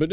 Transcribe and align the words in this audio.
Hi 0.00 0.04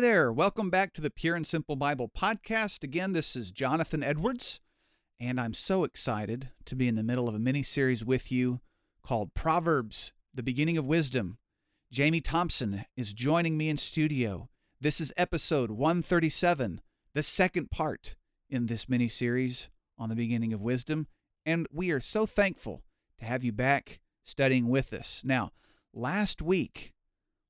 there. 0.00 0.32
Welcome 0.32 0.70
back 0.70 0.92
to 0.92 1.00
the 1.00 1.10
Pure 1.10 1.34
and 1.34 1.44
Simple 1.44 1.74
Bible 1.74 2.08
Podcast. 2.08 2.84
Again, 2.84 3.12
this 3.12 3.34
is 3.34 3.50
Jonathan 3.50 4.04
Edwards, 4.04 4.60
and 5.18 5.40
I'm 5.40 5.52
so 5.52 5.82
excited 5.82 6.50
to 6.66 6.76
be 6.76 6.86
in 6.86 6.94
the 6.94 7.02
middle 7.02 7.28
of 7.28 7.34
a 7.34 7.40
mini 7.40 7.64
series 7.64 8.04
with 8.04 8.30
you 8.30 8.60
called 9.02 9.34
Proverbs, 9.34 10.12
the 10.32 10.44
Beginning 10.44 10.78
of 10.78 10.86
Wisdom. 10.86 11.38
Jamie 11.90 12.20
Thompson 12.20 12.84
is 12.96 13.12
joining 13.12 13.56
me 13.56 13.68
in 13.68 13.78
studio. 13.78 14.48
This 14.80 15.00
is 15.00 15.12
episode 15.16 15.72
137, 15.72 16.80
the 17.14 17.22
second 17.24 17.72
part 17.72 18.14
in 18.48 18.66
this 18.66 18.88
mini 18.88 19.08
series 19.08 19.66
on 19.98 20.08
the 20.08 20.14
beginning 20.14 20.52
of 20.52 20.60
wisdom, 20.60 21.06
and 21.44 21.66
we 21.72 21.90
are 21.90 22.00
so 22.00 22.26
thankful 22.26 22.82
to 23.18 23.24
have 23.24 23.44
you 23.44 23.52
back 23.52 24.00
studying 24.24 24.68
with 24.68 24.92
us. 24.92 25.22
Now, 25.24 25.50
last 25.92 26.40
week 26.40 26.92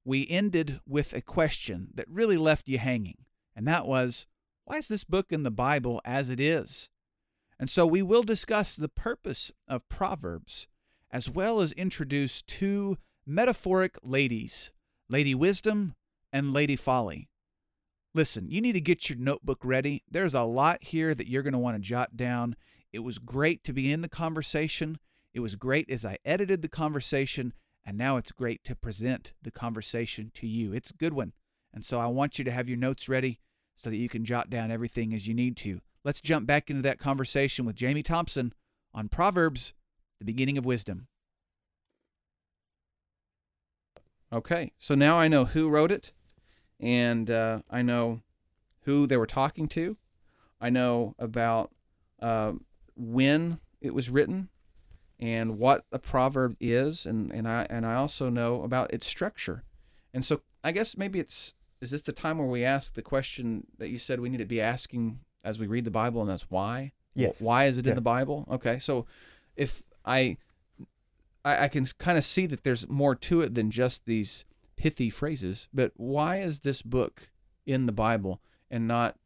we 0.05 0.27
ended 0.29 0.81
with 0.87 1.13
a 1.13 1.21
question 1.21 1.89
that 1.95 2.09
really 2.09 2.37
left 2.37 2.69
you 2.69 2.79
hanging, 2.79 3.27
and 3.55 3.67
that 3.67 3.87
was 3.87 4.27
why 4.65 4.77
is 4.77 4.89
this 4.89 5.05
book 5.05 5.33
in 5.33 5.45
the 5.45 5.51
Bible 5.51 6.01
as 6.05 6.29
it 6.31 6.39
is? 6.39 6.91
And 7.59 7.69
so 7.69 7.87
we 7.87 8.03
will 8.03 8.23
discuss 8.23 8.77
the 8.77 8.89
purpose 8.89 9.51
of 9.67 9.89
Proverbs 9.89 10.69
as 11.11 11.31
well 11.31 11.61
as 11.61 11.73
introduce 11.73 12.43
two 12.43 12.99
metaphoric 13.27 13.97
ladies, 14.03 14.71
Lady 15.09 15.35
Wisdom 15.35 15.95
and 16.33 16.53
Lady 16.53 16.77
Folly. 16.77 17.29
Listen, 18.15 18.51
you 18.51 18.61
need 18.61 18.73
to 18.73 18.81
get 18.81 19.09
your 19.09 19.19
notebook 19.19 19.59
ready. 19.63 20.03
There's 20.11 20.35
a 20.35 20.43
lot 20.43 20.83
here 20.83 21.15
that 21.15 21.29
you're 21.29 21.43
going 21.43 21.53
to 21.53 21.59
want 21.59 21.77
to 21.77 21.83
jot 21.83 22.17
down. 22.17 22.57
It 22.93 23.01
was 23.01 23.19
great 23.19 23.63
to 23.65 23.73
be 23.73 23.93
in 23.93 24.01
the 24.01 24.09
conversation. 24.09 24.99
It 25.35 25.41
was 25.41 25.57
great 25.57 25.91
as 25.91 26.05
I 26.05 26.19
edited 26.25 26.63
the 26.63 26.69
conversation, 26.69 27.53
and 27.85 27.99
now 27.99 28.17
it's 28.17 28.33
great 28.33 28.65
to 28.65 28.75
present 28.75 29.35
the 29.43 29.51
conversation 29.51 30.31
to 30.35 30.47
you. 30.47 30.73
It's 30.73 30.91
a 30.91 30.95
good 30.95 31.13
one. 31.13 31.33
And 31.73 31.85
so 31.85 32.01
I 32.01 32.07
want 32.07 32.39
you 32.39 32.45
to 32.45 32.51
have 32.51 32.69
your 32.69 32.79
notes 32.79 33.09
ready 33.09 33.39
so 33.77 33.91
that 33.91 33.97
you 33.97 34.09
can 34.09 34.25
jot 34.25 34.51
down 34.51 34.71
everything 34.71 35.15
as 35.15 35.29
you 35.29 35.35
need 35.35 35.57
to. 35.59 35.81
Let's 36.03 36.21
jump 36.21 36.47
back 36.47 36.71
into 36.71 36.83
that 36.83 36.99
conversation 36.99 37.67
with 37.67 37.77
Jamie 37.77 38.03
Thompson 38.03 38.53
on 38.95 39.09
Proverbs, 39.09 39.75
the 40.19 40.25
beginning 40.25 40.57
of 40.57 40.65
wisdom. 40.65 41.09
Okay, 44.33 44.73
so 44.79 44.95
now 44.95 45.19
I 45.19 45.29
know 45.29 45.45
who 45.45 45.69
wrote 45.69 45.93
it, 45.93 46.13
and 46.81 47.31
uh, 47.31 47.61
I 47.71 47.83
know 47.83 48.23
who 48.83 49.07
they 49.07 49.17
were 49.17 49.27
talking 49.27 49.69
to. 49.69 49.97
I 50.61 50.71
know 50.71 51.15
about 51.19 51.71
uh, 52.21 52.53
when 52.97 53.61
it 53.81 53.95
was 53.95 54.11
written 54.11 54.49
and 55.21 55.59
what 55.59 55.85
a 55.93 55.99
proverb 55.99 56.57
is, 56.61 57.07
and, 57.07 57.33
and 57.33 57.47
I 57.49 57.67
and 57.71 57.85
I 57.87 57.95
also 57.95 58.29
know 58.29 58.63
about 58.63 58.93
its 58.93 59.07
structure. 59.07 59.65
And 60.15 60.25
so 60.25 60.41
I 60.65 60.73
guess 60.73 60.97
maybe 60.97 61.19
it's 61.21 61.55
is 61.81 61.91
this 61.93 62.03
the 62.03 62.13
time 62.13 62.39
where 62.39 62.47
we 62.49 62.65
ask 62.65 62.95
the 62.95 63.03
question 63.03 63.67
that 63.79 63.89
you 63.89 63.99
said 63.99 64.19
we 64.21 64.29
need 64.29 64.39
to 64.39 64.45
be 64.45 64.61
asking 64.61 65.21
as 65.45 65.59
we 65.59 65.67
read 65.67 65.85
the 65.85 65.91
Bible, 65.91 66.21
and 66.21 66.31
that's 66.31 66.51
why. 66.51 66.93
Yes. 67.15 67.41
Why 67.41 67.67
is 67.67 67.79
it 67.79 67.85
Yeah. 67.87 67.93
in 67.93 67.95
the 67.97 68.01
Bible? 68.01 68.47
Okay, 68.51 68.79
so 68.79 69.07
if 69.57 69.83
I 70.05 70.37
I, 71.45 71.65
I 71.65 71.69
can 71.69 71.87
kind 71.99 72.19
of 72.19 72.25
see 72.25 72.47
that 72.47 72.65
there's 72.65 72.89
more 72.89 73.15
to 73.15 73.41
it 73.43 73.55
than 73.55 73.71
just 73.71 74.05
these 74.07 74.45
pithy 74.79 75.11
phrases. 75.11 75.69
But 75.75 75.93
why 75.97 76.37
is 76.39 76.61
this 76.61 76.81
book 76.83 77.29
in 77.67 77.87
the 77.87 77.93
Bible 77.93 78.41
and 78.71 78.89
not 78.89 79.17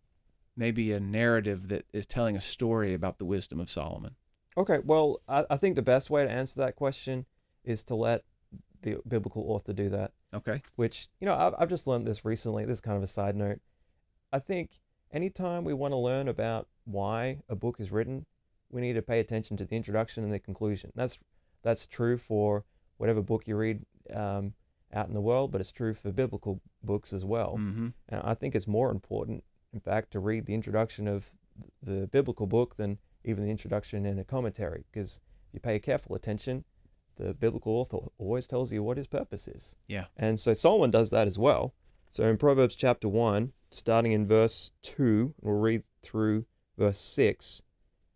maybe 0.56 0.90
a 0.92 0.98
narrative 1.00 1.68
that 1.68 1.84
is 1.92 2.06
telling 2.06 2.36
a 2.36 2.40
story 2.40 2.92
about 2.94 3.18
the 3.18 3.24
wisdom 3.24 3.60
of 3.60 3.70
Solomon? 3.70 4.16
Okay, 4.56 4.78
well, 4.84 5.20
I, 5.28 5.44
I 5.50 5.56
think 5.56 5.76
the 5.76 5.82
best 5.82 6.10
way 6.10 6.24
to 6.24 6.30
answer 6.30 6.60
that 6.60 6.76
question 6.76 7.26
is 7.64 7.82
to 7.84 7.94
let 7.94 8.24
the 8.82 8.98
biblical 9.06 9.44
author 9.50 9.72
do 9.72 9.88
that, 9.90 10.12
Okay. 10.34 10.60
which, 10.76 11.08
you 11.20 11.26
know, 11.26 11.36
I've, 11.36 11.54
I've 11.56 11.68
just 11.68 11.86
learned 11.86 12.06
this 12.06 12.24
recently. 12.24 12.64
This 12.64 12.78
is 12.78 12.80
kind 12.80 12.96
of 12.96 13.02
a 13.02 13.06
side 13.06 13.36
note. 13.36 13.60
I 14.32 14.40
think 14.40 14.80
anytime 15.12 15.64
we 15.64 15.72
want 15.74 15.92
to 15.92 15.98
learn 15.98 16.26
about 16.28 16.68
why 16.84 17.42
a 17.48 17.54
book 17.54 17.76
is 17.78 17.92
written, 17.92 18.26
we 18.70 18.80
need 18.80 18.94
to 18.94 19.02
pay 19.02 19.20
attention 19.20 19.56
to 19.58 19.64
the 19.64 19.76
introduction 19.76 20.24
and 20.24 20.32
the 20.32 20.38
conclusion. 20.38 20.90
That's 20.94 21.18
that's 21.62 21.86
true 21.86 22.16
for 22.18 22.64
whatever 22.96 23.22
book 23.22 23.46
you 23.46 23.56
read 23.56 23.84
um, 24.12 24.54
out 24.92 25.08
in 25.08 25.14
the 25.14 25.20
world, 25.20 25.52
but 25.52 25.60
it's 25.60 25.72
true 25.72 25.94
for 25.94 26.12
biblical 26.12 26.60
books 26.82 27.12
as 27.12 27.24
well. 27.24 27.56
Mm-hmm. 27.58 27.88
And 28.08 28.22
I 28.24 28.34
think 28.34 28.54
it's 28.54 28.66
more 28.66 28.90
important, 28.90 29.44
in 29.72 29.80
fact, 29.80 30.12
to 30.12 30.20
read 30.20 30.46
the 30.46 30.54
introduction 30.54 31.08
of 31.08 31.30
the 31.82 32.06
biblical 32.06 32.46
book 32.46 32.76
than 32.76 32.98
even 33.24 33.44
the 33.44 33.50
introduction 33.50 34.04
and 34.06 34.18
a 34.18 34.24
commentary. 34.24 34.84
Because 34.90 35.20
if 35.48 35.54
you 35.54 35.60
pay 35.60 35.78
careful 35.78 36.14
attention, 36.14 36.64
the 37.16 37.34
biblical 37.34 37.72
author 37.74 37.98
always 38.18 38.46
tells 38.46 38.72
you 38.72 38.82
what 38.82 38.96
his 38.96 39.06
purpose 39.06 39.48
is. 39.48 39.76
Yeah. 39.86 40.06
And 40.16 40.40
so 40.40 40.54
Solomon 40.54 40.90
does 40.90 41.10
that 41.10 41.26
as 41.26 41.38
well. 41.38 41.74
So 42.10 42.24
in 42.24 42.36
Proverbs 42.36 42.74
chapter 42.74 43.08
1, 43.08 43.52
starting 43.70 44.12
in 44.12 44.26
verse 44.26 44.70
2, 44.82 45.34
we'll 45.40 45.58
read 45.58 45.82
through 46.02 46.46
verse 46.76 46.98
6, 46.98 47.62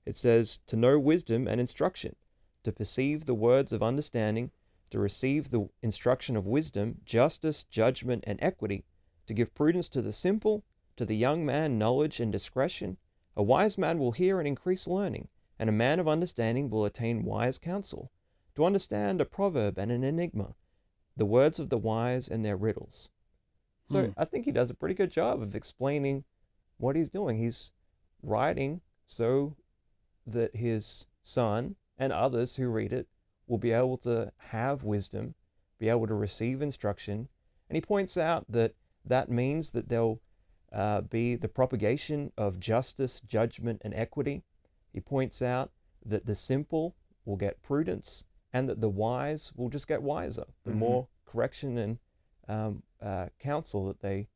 it 0.04 0.15
says, 0.15 0.60
To 0.66 0.76
know 0.76 0.98
wisdom 0.98 1.47
and 1.47 1.60
instruction, 1.60 2.16
to 2.65 2.72
perceive 2.72 3.25
the 3.25 3.34
words 3.34 3.72
of 3.72 3.82
understanding, 3.82 4.50
to 4.91 4.98
receive 4.98 5.50
the 5.50 5.69
instruction 5.82 6.36
of 6.36 6.47
wisdom, 6.47 6.97
justice, 7.04 7.64
judgment, 7.64 8.24
and 8.26 8.38
equity, 8.42 8.84
to 9.26 9.34
give 9.34 9.54
prudence 9.54 9.88
to 9.91 10.02
the 10.02 10.12
simple, 10.12 10.64
to 10.97 11.04
the 11.04 11.16
young 11.16 11.44
man 11.44 11.78
knowledge 11.78 12.20
and 12.20 12.32
discretion. 12.32 12.97
A 13.36 13.42
wise 13.42 13.76
man 13.76 13.98
will 13.98 14.12
hear 14.12 14.38
and 14.38 14.48
increase 14.48 14.86
learning, 14.86 15.28
and 15.58 15.69
a 15.69 15.72
man 15.72 16.00
of 16.00 16.08
understanding 16.08 16.70
will 16.70 16.84
attain 16.84 17.24
wise 17.24 17.58
counsel. 17.58 18.10
To 18.54 18.64
understand 18.64 19.20
a 19.20 19.26
proverb 19.26 19.76
and 19.76 19.92
an 19.92 20.02
enigma, 20.02 20.54
the 21.16 21.26
words 21.26 21.58
of 21.58 21.68
the 21.68 21.76
wise 21.78 22.28
and 22.28 22.44
their 22.44 22.56
riddles. 22.56 23.10
So 23.84 24.06
Hmm. 24.06 24.10
I 24.16 24.24
think 24.24 24.47
he 24.47 24.53
does 24.53 24.70
a 24.70 24.74
pretty 24.74 24.94
good 24.94 25.10
job 25.10 25.42
of 25.42 25.54
explaining 25.54 26.24
what 26.78 26.97
he's 26.97 27.10
doing. 27.10 27.36
He's 27.36 27.72
writing 28.22 28.80
so 29.04 29.56
that 30.26 30.56
his 30.56 31.06
son 31.22 31.76
and 31.98 32.12
others 32.12 32.56
who 32.56 32.68
read 32.68 32.92
it 32.92 33.08
will 33.47 33.59
be 33.59 33.73
able 33.73 33.97
to 33.99 34.33
have 34.39 34.83
wisdom, 34.83 35.34
be 35.79 35.89
able 35.89 36.07
to 36.07 36.15
receive 36.15 36.62
instruction. 36.62 37.29
And 37.69 37.77
he 37.77 37.81
points 37.81 38.17
out 38.17 38.47
that 38.49 38.75
that 39.05 39.31
means 39.31 39.71
that 39.73 39.89
there'll 39.89 40.21
uh, 40.73 41.01
be 41.03 41.37
the 41.37 41.49
propagation 41.49 42.33
of 42.37 42.59
justice, 42.59 43.21
judgment, 43.21 43.81
and 43.84 43.95
equity. 43.95 44.43
He 44.93 45.01
points 45.01 45.41
out 45.43 45.71
that 46.05 46.27
the 46.27 46.34
simple 46.34 46.97
will 47.25 47.37
get 47.37 47.62
prudence 47.62 48.25
and 48.53 48.69
that 48.69 48.81
the 48.81 48.89
wise 48.89 49.53
will 49.55 49.69
just 49.69 49.87
get 49.87 50.03
wiser. 50.03 50.45
The 50.65 50.73
Mhm. 50.73 50.77
more 50.77 51.09
correction 51.25 51.78
and 51.78 51.99
um, 52.49 52.83
uh, 53.03 53.28
counsel 53.39 53.87
that 53.87 54.01
they 54.01 54.28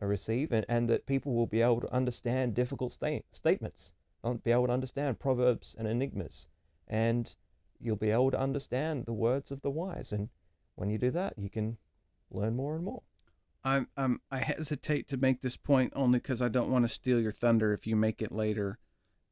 uh, 0.00 0.04
receive, 0.06 0.52
and, 0.52 0.66
and 0.68 0.88
that 0.90 1.06
people 1.06 1.32
will 1.32 1.46
be 1.46 1.62
able 1.62 1.80
to 1.80 1.90
understand 1.92 2.54
difficult 2.54 2.92
sta- 2.92 3.22
statements, 3.30 3.92
They'll 4.22 4.34
be 4.34 4.50
able 4.52 4.66
to 4.66 4.72
understand 4.72 5.18
proverbs 5.18 5.74
and 5.78 5.86
enigmas, 5.88 6.48
and 6.86 7.34
you'll 7.80 7.96
be 7.96 8.10
able 8.10 8.30
to 8.30 8.40
understand 8.40 9.06
the 9.06 9.12
words 9.12 9.50
of 9.50 9.62
the 9.62 9.70
wise. 9.70 10.12
And 10.12 10.28
when 10.74 10.90
you 10.90 10.98
do 10.98 11.10
that, 11.12 11.34
you 11.36 11.50
can 11.50 11.78
learn 12.30 12.56
more 12.56 12.74
and 12.74 12.84
more. 12.84 13.02
I'm, 13.64 13.88
I'm, 13.96 14.20
I 14.30 14.38
hesitate 14.38 15.08
to 15.08 15.16
make 15.16 15.42
this 15.42 15.56
point 15.56 15.92
only 15.96 16.18
because 16.18 16.40
I 16.40 16.48
don't 16.48 16.70
want 16.70 16.84
to 16.84 16.88
steal 16.88 17.20
your 17.20 17.32
thunder 17.32 17.72
if 17.72 17.86
you 17.86 17.96
make 17.96 18.22
it 18.22 18.30
later 18.30 18.78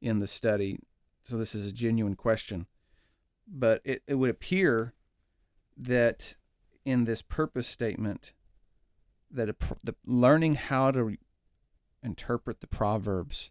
in 0.00 0.18
the 0.18 0.26
study. 0.26 0.78
So 1.22 1.36
this 1.36 1.54
is 1.54 1.66
a 1.66 1.72
genuine 1.72 2.16
question. 2.16 2.66
But 3.46 3.80
it, 3.84 4.02
it 4.06 4.14
would 4.14 4.30
appear 4.30 4.94
that 5.76 6.36
in 6.84 7.04
this 7.04 7.22
purpose 7.22 7.68
statement, 7.68 8.32
that 9.30 9.48
a, 9.48 9.56
the 9.82 9.94
learning 10.04 10.54
how 10.54 10.90
to 10.90 11.04
re- 11.04 11.18
interpret 12.02 12.60
the 12.60 12.66
proverbs 12.66 13.50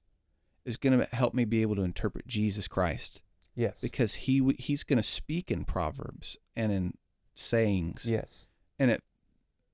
is 0.65 0.77
going 0.77 0.97
to 0.97 1.15
help 1.15 1.33
me 1.33 1.45
be 1.45 1.61
able 1.61 1.75
to 1.75 1.83
interpret 1.83 2.27
Jesus 2.27 2.67
Christ 2.67 3.21
Yes. 3.55 3.81
because 3.81 4.15
he 4.15 4.55
he's 4.57 4.83
going 4.83 4.97
to 4.97 5.03
speak 5.03 5.51
in 5.51 5.65
proverbs 5.65 6.37
and 6.55 6.71
in 6.71 6.93
sayings 7.35 8.05
yes. 8.05 8.47
and 8.79 8.91
it 8.91 9.03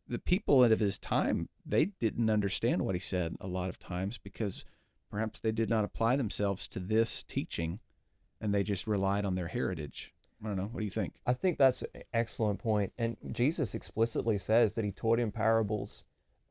the 0.07 0.19
people 0.19 0.63
of 0.63 0.80
his 0.80 0.98
time 0.98 1.50
they 1.65 1.86
didn't 1.86 2.30
understand 2.30 2.81
what 2.81 2.95
he 2.95 3.00
said 3.00 3.36
a 3.39 3.48
lot 3.48 3.69
of 3.69 3.80
times 3.80 4.18
because 4.18 4.65
perhaps 5.09 5.39
they 5.39 5.51
did 5.51 5.69
not 5.69 5.83
apply 5.83 6.15
themselves 6.15 6.68
to 6.68 6.80
this 6.80 7.24
teaching 7.24 7.80
and 8.42 8.54
they 8.54 8.63
just 8.63 8.88
relied 8.88 9.25
on 9.25 9.36
their 9.36 9.48
heritage 9.48 10.13
i 10.44 10.48
don't 10.48 10.57
know 10.57 10.69
what 10.71 10.80
do 10.80 10.86
you 10.86 10.92
think 10.92 11.13
I 11.25 11.33
think 11.33 11.57
that's 11.57 11.83
an 11.83 12.04
excellent 12.12 12.59
point. 12.59 12.92
And 12.98 13.18
Jesus 13.31 13.75
explicitly 13.75 14.38
says 14.39 14.74
that 14.74 14.86
he 14.86 14.92
taught 14.92 15.19
in 15.19 15.31
parables 15.31 16.06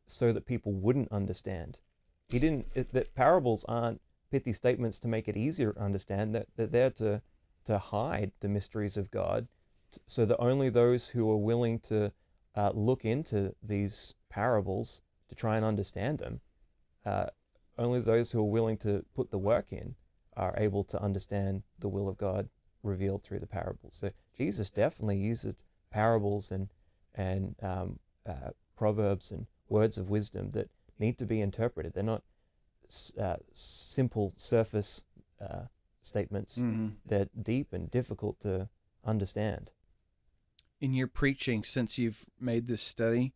so 0.07 0.33
that 0.33 0.47
people 0.47 0.73
wouldn't 0.73 1.11
understand. 1.13 1.81
He 2.29 2.39
didn't, 2.39 2.67
it, 2.75 2.93
that 2.93 3.15
parables 3.15 3.65
aren't 3.69 4.01
pithy 4.31 4.53
statements 4.53 4.99
to 5.01 5.09
make 5.09 5.29
it 5.29 5.37
easier 5.37 5.73
to 5.73 5.81
understand, 5.81 6.35
that 6.35 6.49
they're 6.57 6.67
there 6.67 6.91
to, 6.91 7.23
to 7.65 7.79
hide 7.79 8.33
the 8.41 8.49
mysteries 8.49 8.97
of 8.97 9.11
God 9.11 9.49
so 10.07 10.25
that 10.25 10.37
only 10.39 10.69
those 10.69 11.09
who 11.09 11.31
are 11.31 11.37
willing 11.37 11.79
to 11.81 12.13
uh, 12.55 12.71
look 12.75 13.05
into 13.05 13.55
these 13.63 14.15
parables 14.29 15.03
to 15.29 15.35
try 15.35 15.57
and 15.57 15.65
understand 15.65 16.19
them, 16.19 16.41
uh, 17.07 17.27
only 17.79 18.01
those 18.01 18.33
who 18.33 18.41
are 18.41 18.51
willing 18.51 18.77
to 18.79 19.05
put 19.15 19.31
the 19.31 19.39
work 19.39 19.73
in 19.73 19.95
are 20.37 20.55
able 20.57 20.85
to 20.85 21.01
understand 21.03 21.63
the 21.79 21.89
will 21.89 22.09
of 22.09 22.17
God 22.17 22.49
revealed 22.83 23.23
through 23.23 23.41
the 23.41 23.47
parables. 23.47 23.97
So 23.97 24.09
Jesus 24.37 24.71
definitely 24.71 25.19
uses 25.19 25.55
parables 25.91 26.53
and 26.53 26.69
and 27.15 27.57
um, 27.63 27.99
uh, 28.27 28.51
proverbs 28.77 29.33
and 29.33 29.47
words 29.69 29.99
of 29.99 30.09
wisdom 30.09 30.53
that 30.53 30.71
need 30.99 31.19
to 31.19 31.27
be 31.27 31.41
interpreted. 31.41 31.95
They're 31.95 32.03
not 32.05 32.23
uh, 33.21 33.37
simple 33.53 34.33
surface 34.37 35.05
uh, 35.41 35.65
statements. 36.03 36.59
Mm-hmm. 36.59 36.89
They're 37.07 37.29
deep 37.41 37.73
and 37.73 37.91
difficult 37.91 38.41
to 38.41 38.69
understand. 39.05 39.71
In 40.81 40.95
your 40.95 41.09
preaching, 41.09 41.65
since 41.65 41.99
you've 41.99 42.27
made 42.41 42.67
this 42.67 42.83
study, 42.83 43.33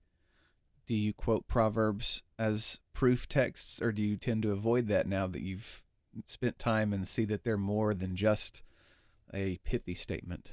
do 0.87 0.95
you 0.95 1.13
quote 1.13 1.49
Proverbs 1.49 2.23
as 2.39 2.81
proof 2.93 3.29
texts, 3.29 3.81
or 3.81 3.93
do 3.93 4.03
you 4.03 4.17
tend 4.17 4.43
to 4.43 4.53
avoid 4.53 4.89
that 4.89 5.07
now 5.07 5.27
that 5.27 5.43
you've 5.43 5.83
spent 6.27 6.59
time 6.59 6.93
and 6.93 7.07
see 7.09 7.25
that 7.25 7.45
they're 7.45 7.57
more 7.57 7.95
than 7.95 8.17
just 8.17 8.63
a 9.33 9.59
pithy 9.65 9.95
statement? 9.95 10.53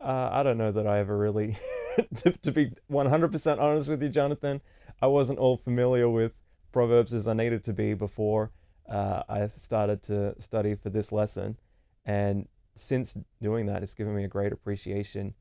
Uh, 0.00 0.30
I 0.32 0.42
don't 0.42 0.58
know 0.58 0.70
that 0.72 0.86
I 0.86 0.98
ever 0.98 1.16
really, 1.16 1.56
to, 2.16 2.30
to 2.30 2.52
be 2.52 2.72
100% 2.90 3.58
honest 3.58 3.88
with 3.88 4.02
you, 4.02 4.08
Jonathan, 4.08 4.60
I 5.02 5.08
wasn't 5.08 5.38
all 5.38 5.56
familiar 5.56 6.08
with 6.08 6.34
Proverbs 6.72 7.14
as 7.14 7.26
I 7.28 7.34
needed 7.34 7.64
to 7.64 7.72
be 7.72 7.94
before 7.94 8.50
uh, 8.88 9.22
I 9.28 9.46
started 9.46 10.02
to 10.04 10.40
study 10.40 10.74
for 10.74 10.90
this 10.90 11.12
lesson. 11.12 11.58
And 12.04 12.48
since 12.74 13.16
doing 13.42 13.66
that, 13.66 13.82
it's 13.82 13.94
given 13.94 14.14
me 14.14 14.24
a 14.24 14.28
great 14.28 14.52
appreciation 14.52 15.34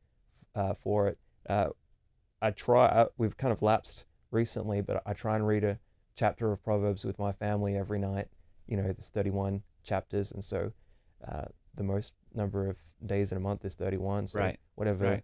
uh, 0.55 0.73
for 0.73 1.07
it. 1.07 1.17
Uh, 1.47 1.69
I 2.41 2.51
try, 2.51 2.85
uh, 2.85 3.05
we've 3.17 3.37
kind 3.37 3.51
of 3.51 3.61
lapsed 3.61 4.05
recently, 4.31 4.81
but 4.81 5.01
I 5.05 5.13
try 5.13 5.35
and 5.35 5.47
read 5.47 5.63
a 5.63 5.79
chapter 6.15 6.51
of 6.51 6.61
Proverbs 6.63 7.05
with 7.05 7.19
my 7.19 7.31
family 7.31 7.77
every 7.77 7.99
night. 7.99 8.27
You 8.67 8.77
know, 8.77 8.83
there's 8.83 9.09
31 9.09 9.63
chapters. 9.83 10.31
And 10.31 10.43
so 10.43 10.73
uh, 11.25 11.45
the 11.75 11.83
most 11.83 12.13
number 12.33 12.69
of 12.69 12.77
days 13.05 13.31
in 13.31 13.37
a 13.37 13.41
month 13.41 13.63
is 13.63 13.75
31. 13.75 14.27
So 14.27 14.39
Right, 14.41 14.59
whatever 14.75 15.05
right. 15.05 15.23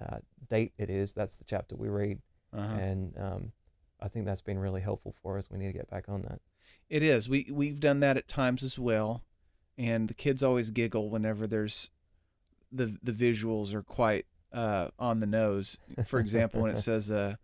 uh, 0.00 0.18
date 0.48 0.72
it 0.78 0.88
is, 0.88 1.12
that's 1.12 1.36
the 1.36 1.44
chapter 1.44 1.76
we 1.76 1.88
read. 1.88 2.20
Uh-huh. 2.56 2.74
And 2.76 3.18
um, 3.18 3.52
I 4.00 4.08
think 4.08 4.26
that's 4.26 4.42
been 4.42 4.58
really 4.58 4.80
helpful 4.80 5.12
for 5.12 5.38
us. 5.38 5.50
We 5.50 5.58
need 5.58 5.68
to 5.68 5.72
get 5.72 5.90
back 5.90 6.08
on 6.08 6.22
that. 6.22 6.40
It 6.88 7.02
is. 7.02 7.28
We 7.28 7.48
we've 7.52 7.80
done 7.80 8.00
that 8.00 8.16
at 8.16 8.28
times 8.28 8.62
as 8.62 8.78
well, 8.78 9.24
and 9.76 10.08
the 10.08 10.14
kids 10.14 10.42
always 10.42 10.70
giggle 10.70 11.10
whenever 11.10 11.46
there's 11.46 11.90
the 12.72 12.96
the 13.02 13.12
visuals 13.12 13.74
are 13.74 13.82
quite 13.82 14.26
uh, 14.52 14.88
on 14.98 15.20
the 15.20 15.26
nose. 15.26 15.78
For 16.06 16.18
example, 16.18 16.62
when 16.62 16.70
it 16.70 16.78
says 16.78 17.10
uh, 17.10 17.36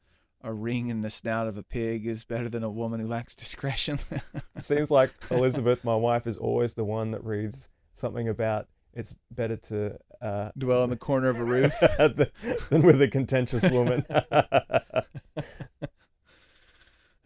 a 0.43 0.53
ring 0.53 0.89
in 0.89 1.03
the 1.03 1.11
snout 1.11 1.47
of 1.47 1.56
a 1.56 1.62
pig 1.62 2.06
is 2.06 2.25
better 2.25 2.49
than 2.49 2.62
a 2.62 2.71
woman 2.71 3.01
who 3.01 3.06
lacks 3.06 3.35
discretion. 3.35 3.99
Seems 4.59 4.91
like 4.91 5.12
Elizabeth, 5.31 5.85
my 5.85 5.97
wife, 5.97 6.27
is 6.27 6.39
always 6.39 6.75
the 6.75 6.85
one 6.85 7.11
that 7.12 7.25
reads 7.25 7.69
something 7.93 8.29
about 8.29 8.69
it's 8.95 9.15
better 9.31 9.56
to 9.56 9.99
uh, 10.23 10.51
Dwell 10.56 10.85
in 10.85 10.91
the 10.91 10.97
corner 10.97 11.29
of 11.29 11.37
a 11.37 11.45
roof. 11.45 11.75
than 11.99 12.83
with 12.83 13.03
a 13.03 13.09
contentious 13.09 13.69
woman. 13.69 14.05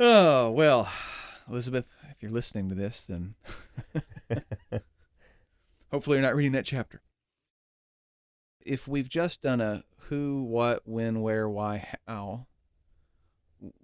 Oh 0.00 0.50
well, 0.50 0.88
Elizabeth, 1.48 1.88
if 2.10 2.22
you're 2.22 2.30
listening 2.30 2.68
to 2.68 2.74
this, 2.74 3.02
then 3.02 3.34
hopefully 5.90 6.16
you're 6.16 6.26
not 6.26 6.36
reading 6.36 6.52
that 6.52 6.64
chapter. 6.64 7.02
If 8.60 8.86
we've 8.86 9.08
just 9.08 9.42
done 9.42 9.60
a 9.60 9.82
who, 10.08 10.42
what, 10.44 10.82
when, 10.84 11.20
where, 11.20 11.48
why, 11.48 11.88
how, 12.06 12.46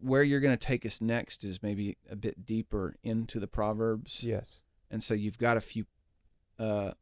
where 0.01 0.23
you're 0.23 0.41
going 0.41 0.57
to 0.57 0.67
take 0.67 0.87
us 0.87 1.01
next 1.01 1.45
is 1.45 1.63
maybe 1.63 1.97
a 2.09 2.17
bit 2.17 2.47
deeper 2.47 2.97
into 3.03 3.41
the 3.41 3.47
Proverbs. 3.47 4.23
yes. 4.23 4.63
And 4.91 5.03
so 5.03 5.15
you've 5.15 5.39
got 5.39 5.57
a 5.57 5.61
few, 5.61 5.87
uh, 6.59 6.93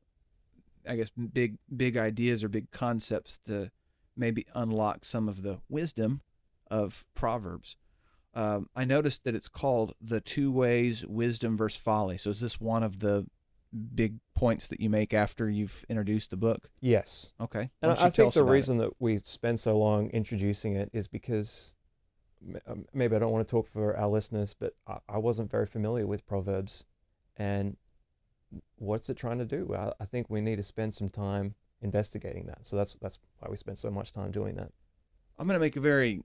I 0.88 0.96
guess, 0.96 1.10
big, 1.10 1.58
big 1.74 1.96
ideas 1.96 2.42
or 2.42 2.48
big 2.48 2.70
concepts 2.70 3.38
to 3.46 3.70
maybe 4.16 4.46
unlock 4.54 5.04
some 5.04 5.28
of 5.28 5.42
the 5.42 5.60
wisdom 5.68 6.22
of 6.70 7.04
Proverbs. 7.14 7.76
Um, 8.34 8.68
I 8.74 8.84
noticed 8.84 9.24
that 9.24 9.34
it's 9.34 9.48
called 9.48 9.94
the 10.00 10.20
two 10.20 10.50
ways 10.50 11.04
wisdom 11.06 11.56
versus 11.56 11.80
folly. 11.80 12.16
So 12.16 12.30
is 12.30 12.40
this 12.40 12.60
one 12.60 12.82
of 12.82 13.00
the 13.00 13.26
big 13.94 14.18
points 14.34 14.68
that 14.68 14.80
you 14.80 14.90
make 14.90 15.12
after 15.14 15.48
you've 15.48 15.84
introduced 15.88 16.30
the 16.30 16.36
book? 16.36 16.70
Yes. 16.80 17.32
Okay. 17.40 17.70
And 17.82 17.92
I 17.92 18.10
think 18.10 18.32
the 18.32 18.40
about 18.40 18.50
it? 18.50 18.52
reason 18.52 18.78
that 18.78 18.90
we 18.98 19.18
spend 19.18 19.60
so 19.60 19.78
long 19.78 20.08
introducing 20.10 20.76
it 20.76 20.90
is 20.92 21.08
because 21.08 21.74
um, 22.66 22.86
maybe 22.92 23.16
I 23.16 23.18
don't 23.18 23.32
want 23.32 23.46
to 23.46 23.50
talk 23.50 23.66
for 23.66 23.96
our 23.96 24.08
listeners, 24.08 24.54
but 24.58 24.74
I, 24.86 24.98
I 25.08 25.18
wasn't 25.18 25.50
very 25.50 25.66
familiar 25.66 26.06
with 26.06 26.26
Proverbs 26.26 26.84
and 27.36 27.76
what's 28.76 29.08
it 29.08 29.16
trying 29.16 29.38
to 29.38 29.44
do? 29.44 29.74
I, 29.74 29.92
I 30.00 30.04
think 30.04 30.28
we 30.28 30.40
need 30.40 30.56
to 30.56 30.62
spend 30.62 30.94
some 30.94 31.08
time 31.08 31.54
investigating 31.80 32.46
that. 32.46 32.66
So 32.66 32.76
that's 32.76 32.94
that's 33.00 33.18
why 33.38 33.48
we 33.50 33.56
spend 33.56 33.78
so 33.78 33.90
much 33.90 34.12
time 34.12 34.30
doing 34.30 34.56
that. 34.56 34.72
I'm 35.38 35.46
going 35.46 35.56
to 35.56 35.60
make 35.60 35.76
a 35.76 35.80
very 35.80 36.22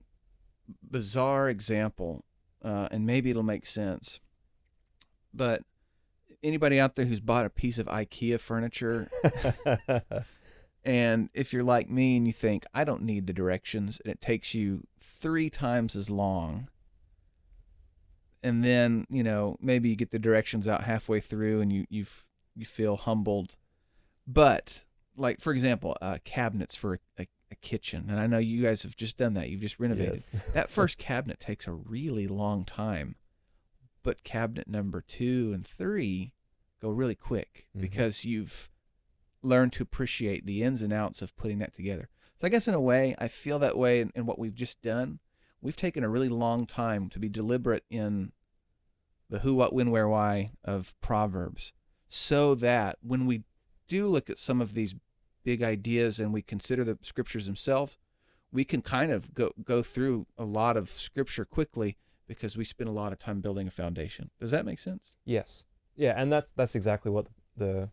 bizarre 0.82 1.48
example, 1.48 2.24
uh, 2.62 2.88
and 2.90 3.06
maybe 3.06 3.30
it'll 3.30 3.42
make 3.42 3.66
sense. 3.66 4.20
But 5.32 5.62
anybody 6.42 6.80
out 6.80 6.96
there 6.96 7.04
who's 7.04 7.20
bought 7.20 7.46
a 7.46 7.50
piece 7.50 7.78
of 7.78 7.86
IKEA 7.86 8.40
furniture, 8.40 9.08
and 10.84 11.30
if 11.34 11.52
you're 11.52 11.64
like 11.64 11.90
me 11.90 12.16
and 12.16 12.26
you 12.26 12.32
think, 12.32 12.64
I 12.74 12.84
don't 12.84 13.02
need 13.02 13.26
the 13.26 13.32
directions, 13.32 14.00
and 14.04 14.12
it 14.12 14.20
takes 14.20 14.54
you 14.54 14.86
three 15.00 15.50
times 15.50 15.96
as 15.96 16.10
long, 16.10 16.68
and 18.42 18.64
then, 18.64 19.06
you 19.10 19.22
know, 19.22 19.56
maybe 19.60 19.88
you 19.88 19.96
get 19.96 20.10
the 20.10 20.18
directions 20.18 20.68
out 20.68 20.84
halfway 20.84 21.20
through 21.20 21.60
and 21.60 21.72
you, 21.72 21.86
you, 21.90 22.04
you 22.54 22.64
feel 22.64 22.96
humbled. 22.96 23.56
But, 24.26 24.84
like, 25.16 25.40
for 25.40 25.52
example, 25.52 25.96
uh, 26.00 26.18
cabinets 26.24 26.74
for 26.74 26.94
a, 26.94 27.22
a 27.22 27.26
kitchen, 27.56 28.06
and 28.08 28.18
I 28.20 28.26
know 28.26 28.38
you 28.38 28.62
guys 28.62 28.82
have 28.82 28.96
just 28.96 29.16
done 29.16 29.34
that, 29.34 29.48
you've 29.50 29.60
just 29.60 29.78
renovated 29.80 30.22
Yes. 30.32 30.50
that 30.54 30.68
first 30.70 30.98
cabinet 30.98 31.40
takes 31.40 31.66
a 31.66 31.72
really 31.72 32.26
long 32.26 32.64
time, 32.64 33.16
but 34.02 34.22
cabinet 34.24 34.68
number 34.68 35.00
two 35.00 35.52
and 35.54 35.66
three 35.66 36.32
go 36.80 36.90
really 36.90 37.14
quick 37.14 37.66
Mhm. 37.76 37.80
because 37.80 38.24
you've 38.24 38.70
learned 39.42 39.72
to 39.74 39.82
appreciate 39.82 40.46
the 40.46 40.62
ins 40.62 40.82
and 40.82 40.92
outs 40.92 41.22
of 41.22 41.36
putting 41.36 41.58
that 41.58 41.74
together. 41.74 42.08
So 42.40 42.46
I 42.46 42.50
guess 42.50 42.68
in 42.68 42.74
a 42.74 42.80
way, 42.80 43.14
I 43.18 43.28
feel 43.28 43.58
that 43.58 43.76
way 43.76 44.00
in, 44.00 44.12
in 44.14 44.26
what 44.26 44.38
we've 44.38 44.54
just 44.54 44.80
done. 44.82 45.18
We've 45.60 45.76
taken 45.76 46.04
a 46.04 46.08
really 46.08 46.28
long 46.28 46.66
time 46.66 47.08
to 47.10 47.18
be 47.18 47.28
deliberate 47.28 47.84
in 47.90 48.32
the 49.28 49.40
who, 49.40 49.54
what, 49.54 49.72
when, 49.72 49.90
where, 49.90 50.08
why 50.08 50.52
of 50.64 50.94
Proverbs, 51.00 51.72
so 52.08 52.54
that 52.54 52.98
when 53.02 53.26
we 53.26 53.42
do 53.88 54.06
look 54.06 54.30
at 54.30 54.38
some 54.38 54.60
of 54.60 54.74
these 54.74 54.94
big 55.44 55.62
ideas 55.62 56.18
and 56.20 56.32
we 56.32 56.42
consider 56.42 56.84
the 56.84 56.98
scriptures 57.02 57.46
themselves, 57.46 57.96
we 58.52 58.64
can 58.64 58.82
kind 58.82 59.12
of 59.12 59.34
go 59.34 59.52
go 59.62 59.82
through 59.82 60.26
a 60.36 60.44
lot 60.44 60.76
of 60.76 60.90
scripture 60.90 61.44
quickly 61.44 61.96
because 62.26 62.56
we 62.56 62.64
spend 62.64 62.88
a 62.88 62.92
lot 62.92 63.12
of 63.12 63.18
time 63.18 63.40
building 63.40 63.66
a 63.66 63.70
foundation. 63.70 64.30
Does 64.40 64.50
that 64.50 64.64
make 64.64 64.78
sense? 64.78 65.14
Yes. 65.24 65.66
Yeah, 65.96 66.14
and 66.16 66.30
that's 66.30 66.52
that's 66.52 66.74
exactly 66.74 67.10
what 67.10 67.28
the 67.56 67.90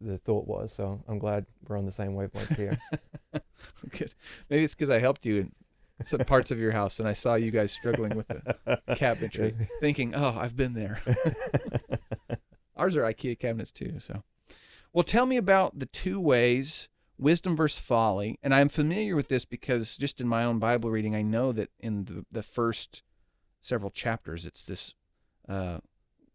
the 0.00 0.16
thought 0.16 0.46
was. 0.46 0.72
So 0.72 1.02
I'm 1.08 1.18
glad 1.18 1.46
we're 1.66 1.78
on 1.78 1.86
the 1.86 1.92
same 1.92 2.14
wavelength 2.14 2.56
here. 2.56 2.78
Good. 3.90 4.14
Maybe 4.50 4.64
it's 4.64 4.74
because 4.74 4.90
I 4.90 4.98
helped 4.98 5.26
you 5.26 5.38
in 5.38 5.52
some 6.04 6.20
parts 6.20 6.50
of 6.50 6.58
your 6.58 6.72
house 6.72 6.98
and 6.98 7.08
I 7.08 7.12
saw 7.12 7.34
you 7.34 7.50
guys 7.50 7.72
struggling 7.72 8.16
with 8.16 8.28
the 8.28 8.56
cabinetry, 8.90 9.66
thinking, 9.80 10.14
"Oh, 10.14 10.36
I've 10.38 10.56
been 10.56 10.74
there." 10.74 11.00
Ours 12.76 12.96
are 12.96 13.02
IKEA 13.02 13.38
cabinets 13.38 13.70
too. 13.70 13.98
So, 14.00 14.22
well, 14.94 15.04
tell 15.04 15.26
me 15.26 15.36
about 15.36 15.78
the 15.78 15.86
two 15.86 16.20
ways 16.20 16.88
wisdom 17.18 17.56
versus 17.56 17.80
folly. 17.80 18.38
And 18.42 18.54
I'm 18.54 18.68
familiar 18.68 19.16
with 19.16 19.28
this 19.28 19.44
because 19.44 19.96
just 19.96 20.20
in 20.20 20.28
my 20.28 20.44
own 20.44 20.58
Bible 20.58 20.88
reading, 20.88 21.14
I 21.14 21.22
know 21.22 21.52
that 21.52 21.70
in 21.80 22.04
the, 22.04 22.24
the 22.30 22.42
first 22.42 23.02
several 23.60 23.90
chapters, 23.90 24.46
it's 24.46 24.64
this 24.64 24.94
uh, 25.48 25.78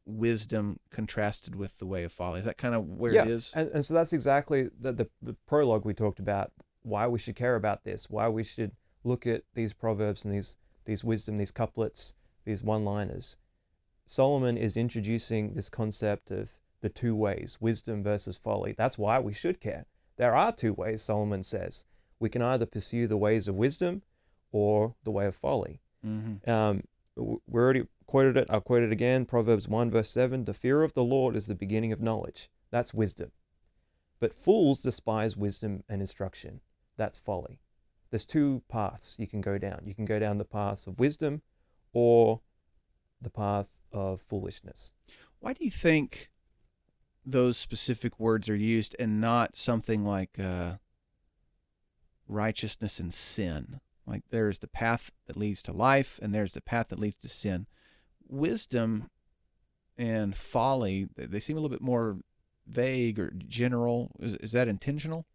wisdom 0.06 0.80
contrasted 0.90 1.56
with 1.56 1.78
the 1.80 1.86
way 1.86 2.04
of 2.04 2.12
folly. 2.12 2.40
Is 2.40 2.46
that 2.46 2.58
kind 2.58 2.76
of 2.76 2.86
where 2.86 3.14
yeah, 3.14 3.24
it 3.24 3.30
is? 3.30 3.52
And, 3.56 3.70
and 3.74 3.86
so 3.86 3.94
that's 3.94 4.14
exactly 4.14 4.70
the, 4.80 4.92
the, 4.92 5.10
the 5.22 5.36
prologue 5.48 5.86
we 5.86 5.94
talked 5.94 6.20
about, 6.20 6.52
why 6.82 7.08
we 7.08 7.18
should 7.18 7.36
care 7.36 7.56
about 7.56 7.86
this, 7.86 8.10
why 8.10 8.28
we 8.28 8.44
should 8.44 8.74
look 9.06 9.26
at 9.26 9.44
these 9.54 9.74
proverbs 9.74 10.26
and 10.26 10.34
these, 10.34 10.58
these 10.84 11.04
wisdom, 11.04 11.38
these 11.38 11.52
couplets, 11.52 12.14
these 12.44 12.62
one 12.62 12.84
liners. 12.84 13.38
Solomon 14.06 14.58
is 14.58 14.76
introducing 14.76 15.54
this 15.54 15.70
concept 15.70 16.30
of 16.30 16.60
the 16.82 16.90
two 16.90 17.16
ways, 17.16 17.58
wisdom 17.60 18.04
versus 18.04 18.38
folly. 18.38 18.74
That's 18.78 18.98
why 18.98 19.20
we 19.20 19.34
should 19.34 19.60
care. 19.60 19.86
There 20.18 20.36
are 20.36 20.52
two 20.52 20.74
ways, 20.74 21.02
Solomon 21.02 21.44
says. 21.44 21.86
We 22.20 22.30
can 22.30 22.42
either 22.42 22.66
pursue 22.66 23.08
the 23.08 23.18
ways 23.18 23.48
of 23.48 23.56
wisdom 23.56 24.02
or 24.52 24.96
the 25.04 25.12
way 25.12 25.26
of 25.26 25.36
folly. 25.36 25.82
Mm-hmm. 26.06 26.50
Um, 26.50 26.84
we 27.16 27.62
already 27.62 27.86
quoted 28.06 28.38
it. 28.38 28.48
I'll 28.50 28.62
quote 28.62 28.84
it 28.84 28.92
again. 28.92 29.26
Proverbs 29.26 29.68
1, 29.68 29.92
verse 29.92 30.10
7 30.10 30.46
The 30.46 30.54
fear 30.54 30.84
of 30.84 30.94
the 30.94 31.04
Lord 31.04 31.36
is 31.36 31.48
the 31.48 31.56
beginning 31.56 31.92
of 31.92 32.02
knowledge. 32.02 32.50
That's 32.72 32.94
wisdom. 32.94 33.32
But 34.20 34.34
fools 34.34 34.82
despise 34.82 35.38
wisdom 35.38 35.84
and 35.88 36.02
instruction. 36.02 36.62
That's 36.98 37.18
folly. 37.18 37.60
There's 38.10 38.26
two 38.26 38.64
paths 38.68 39.18
you 39.20 39.28
can 39.28 39.42
go 39.42 39.58
down. 39.58 39.82
You 39.86 39.96
can 39.96 40.06
go 40.06 40.20
down 40.20 40.38
the 40.38 40.46
path 40.46 40.88
of 40.88 41.00
wisdom 41.00 41.42
or 41.94 42.42
the 43.22 43.30
path 43.30 43.70
of 43.92 44.22
foolishness. 44.22 44.92
Why 45.40 45.54
do 45.54 45.64
you 45.64 45.72
think 45.72 46.30
those 47.32 47.58
specific 47.58 48.20
words 48.20 48.50
are 48.50 48.56
used 48.56 48.96
and 49.00 49.22
not 49.22 49.56
something 49.56 50.04
like 50.04 50.40
uh, 50.40 50.74
righteousness 52.28 53.00
and 53.00 53.14
sin. 53.14 53.80
Like 54.06 54.24
there's 54.30 54.60
the 54.60 54.68
path 54.68 55.12
that 55.28 55.38
leads 55.38 55.62
to 55.64 55.72
life 55.72 56.20
and 56.22 56.34
there's 56.34 56.54
the 56.54 56.62
path 56.62 56.90
that 56.90 57.00
leads 57.00 57.18
to 57.18 57.30
sin. 57.30 57.68
Wisdom 58.28 59.10
and 59.98 60.36
folly, 60.36 61.08
they 61.16 61.40
seem 61.40 61.58
a 61.58 61.60
little 61.60 61.76
bit 61.76 61.82
more 61.82 62.18
vague 62.66 63.20
or 63.20 63.32
general. 63.48 64.12
Is, 64.20 64.36
is 64.36 64.52
that 64.54 64.68
intentional? 64.68 65.26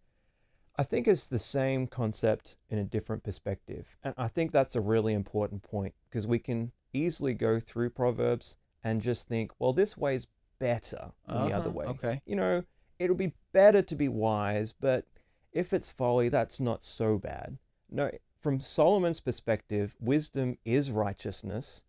I 0.77 0.83
think 0.83 1.07
it's 1.07 1.29
the 1.29 1.39
same 1.39 1.87
concept 1.87 2.57
in 2.69 2.79
a 2.79 2.85
different 2.85 3.23
perspective. 3.23 3.97
And 4.03 4.15
I 4.19 4.27
think 4.27 4.51
that's 4.51 4.75
a 4.75 4.81
really 4.81 5.13
important 5.13 5.63
point 5.63 5.95
because 6.09 6.27
we 6.27 6.41
can 6.41 6.73
easily 6.93 7.35
go 7.35 7.61
through 7.61 7.91
Proverbs 7.91 8.57
and 8.83 9.01
just 9.01 9.29
think, 9.29 9.53
well, 9.59 9.73
this 9.73 9.97
way's 9.97 10.27
better 10.59 11.13
than 11.27 11.37
uh-huh, 11.37 11.47
the 11.49 11.55
other 11.55 11.69
uh-huh, 11.71 11.79
way. 11.79 11.87
Okay. 11.87 12.23
You 12.27 12.37
know, 12.37 12.65
it'll 12.99 13.17
be 13.17 13.35
better 13.53 13.83
to 13.83 13.97
be 13.97 14.09
wise, 14.09 14.73
but 14.73 15.07
if 15.53 15.73
it's 15.73 15.91
folly, 15.91 16.29
that's 16.29 16.61
not 16.61 16.83
so 16.83 17.19
bad. 17.19 17.59
No, 17.91 18.11
from 18.41 18.61
Solomon's 18.61 19.21
perspective, 19.21 19.97
wisdom 20.01 20.59
is 20.65 20.91
righteousness 20.91 21.83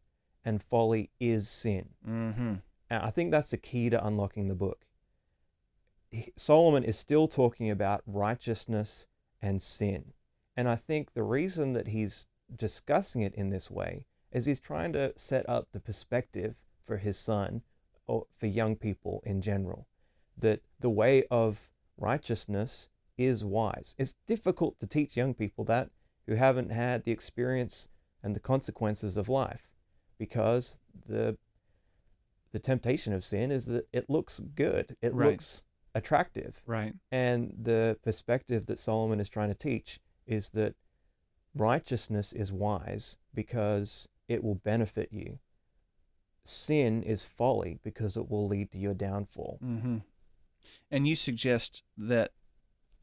and 0.43 0.61
folly 0.61 1.09
is 1.19 1.49
sin. 1.49 1.89
Mm-hmm. 2.07 2.53
And 2.89 3.03
I 3.03 3.09
think 3.09 3.31
that's 3.31 3.51
the 3.51 3.57
key 3.57 3.89
to 3.89 4.05
unlocking 4.05 4.47
the 4.47 4.55
book. 4.55 4.85
Solomon 6.35 6.83
is 6.83 6.97
still 6.97 7.27
talking 7.27 7.69
about 7.69 8.03
righteousness 8.05 9.07
and 9.41 9.61
sin. 9.61 10.13
And 10.55 10.69
I 10.69 10.75
think 10.75 11.13
the 11.13 11.23
reason 11.23 11.73
that 11.73 11.89
he's 11.89 12.27
discussing 12.55 13.21
it 13.21 13.33
in 13.35 13.49
this 13.49 13.69
way 13.69 14.05
is 14.31 14.45
he's 14.45 14.59
trying 14.59 14.93
to 14.93 15.13
set 15.17 15.47
up 15.49 15.69
the 15.71 15.79
perspective 15.79 16.63
for 16.85 16.97
his 16.97 17.17
son 17.17 17.63
for 18.05 18.45
young 18.45 18.75
people 18.75 19.21
in 19.25 19.41
general 19.41 19.87
that 20.37 20.61
the 20.79 20.89
way 20.89 21.23
of 21.31 21.69
righteousness 21.97 22.89
is 23.17 23.43
wise. 23.43 23.95
It's 23.97 24.15
difficult 24.27 24.79
to 24.79 24.87
teach 24.87 25.15
young 25.15 25.33
people 25.33 25.63
that 25.65 25.89
who 26.27 26.35
haven't 26.35 26.71
had 26.71 27.03
the 27.03 27.11
experience 27.11 27.89
and 28.23 28.35
the 28.35 28.39
consequences 28.39 29.17
of 29.17 29.29
life 29.29 29.69
because 30.17 30.79
the 31.07 31.37
the 32.51 32.59
temptation 32.59 33.11
of 33.11 33.23
sin 33.23 33.51
is 33.51 33.65
that 33.65 33.85
it 33.91 34.09
looks 34.09 34.39
good. 34.39 34.95
It 35.01 35.13
right. 35.13 35.31
looks 35.31 35.65
attractive. 35.93 36.63
Right. 36.65 36.93
And 37.11 37.53
the 37.61 37.97
perspective 38.01 38.65
that 38.67 38.79
Solomon 38.79 39.19
is 39.19 39.27
trying 39.27 39.49
to 39.49 39.55
teach 39.55 39.99
is 40.25 40.51
that 40.51 40.75
righteousness 41.53 42.31
is 42.31 42.53
wise 42.53 43.17
because 43.33 44.07
it 44.29 44.41
will 44.41 44.55
benefit 44.55 45.09
you. 45.11 45.39
Sin 46.47 47.03
is 47.03 47.23
folly 47.23 47.79
because 47.83 48.15
it 48.15 48.29
will 48.29 48.47
lead 48.47 48.71
to 48.71 48.77
your 48.77 48.93
downfall. 48.93 49.59
Mm-hmm. 49.63 49.97
And 50.91 51.07
you 51.07 51.15
suggest 51.15 51.83
that 51.97 52.31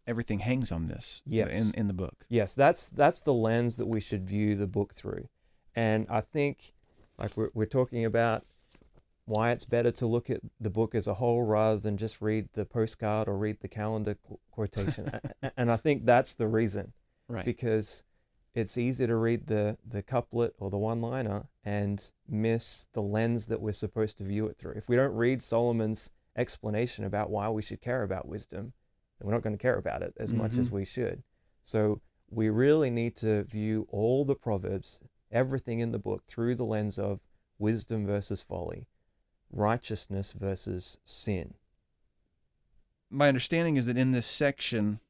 everything 0.07 0.41
hangs 0.41 0.73
on 0.73 0.87
this 0.87 1.23
yes. 1.27 1.73
in, 1.73 1.81
in 1.81 1.87
the 1.89 1.93
book. 1.93 2.25
Yes, 2.29 2.55
that's 2.55 2.89
that's 2.89 3.21
the 3.21 3.35
lens 3.35 3.77
that 3.77 3.87
we 3.87 4.01
should 4.01 4.29
view 4.29 4.55
the 4.55 4.67
book 4.67 4.95
through. 4.95 5.29
And 5.75 6.07
I 6.09 6.21
think 6.21 6.73
like 7.19 7.37
we're, 7.37 7.51
we're 7.55 7.67
talking 7.67 8.05
about 8.05 8.45
why 9.25 9.51
it's 9.51 9.65
better 9.65 9.91
to 9.93 10.07
look 10.07 10.31
at 10.31 10.41
the 10.61 10.71
book 10.71 10.95
as 10.95 11.07
a 11.07 11.15
whole 11.15 11.43
rather 11.43 11.79
than 11.79 11.97
just 11.97 12.21
read 12.21 12.49
the 12.55 12.65
postcard 12.65 13.29
or 13.29 13.37
read 13.37 13.59
the 13.61 13.69
calendar 13.69 14.17
qu- 14.27 14.39
quotation. 14.51 15.21
and 15.57 15.71
I 15.71 15.77
think 15.77 16.05
that's 16.05 16.35
the 16.35 16.49
reason. 16.49 16.93
Right. 17.29 17.45
Because 17.45 18.03
it's 18.55 18.77
easy 18.77 19.07
to 19.07 19.17
read 19.17 19.47
the, 19.47 19.79
the 19.87 20.03
couplet 20.03 20.55
or 20.59 20.71
the 20.71 20.79
one 20.79 21.01
liner 21.01 21.47
and 21.65 22.13
miss 22.29 22.87
the 22.93 23.03
lens 23.03 23.47
that 23.47 23.61
we're 23.61 23.73
supposed 23.73 24.19
to 24.19 24.25
view 24.25 24.47
it 24.47 24.59
through. 24.59 24.73
If 24.73 24.89
we 24.89 24.97
don't 24.97 25.15
read 25.15 25.43
Solomon's 25.43 26.11
explanation 26.37 27.05
about 27.05 27.31
why 27.31 27.49
we 27.49 27.63
should 27.63 27.81
care 27.81 28.03
about 28.03 28.29
wisdom, 28.29 28.73
then 29.19 29.27
we're 29.27 29.35
not 29.35 29.43
going 29.43 29.57
to 29.57 29.63
care 29.63 29.79
about 29.79 30.03
it 30.03 30.15
as 30.19 30.31
mm-hmm. 30.31 30.43
much 30.43 30.59
as 30.59 30.67
mm-hmm. 30.67 30.77
we 30.77 30.85
should. 30.85 31.23
So 31.63 32.01
we 32.31 32.49
really 32.49 32.91
need 32.91 33.17
to 33.17 33.45
view 33.45 33.87
all 33.91 34.25
the 34.25 34.35
Proverbs, 34.35 35.01
everything 35.31 35.81
in 35.81 35.93
the 35.93 35.99
book, 35.99 36.25
through 36.27 36.57
the 36.57 36.65
lens 36.65 36.99
of 36.99 37.21
wisdom 37.59 38.07
versus 38.07 38.43
folly 38.43 38.87
righteousness 39.53 40.33
versus 40.33 40.99
sin. 41.05 41.55
My 43.11 43.29
understanding 43.29 43.77
is 43.77 43.87
that 43.87 43.99
in 43.99 44.13
this 44.13 44.27
section, 44.27 45.01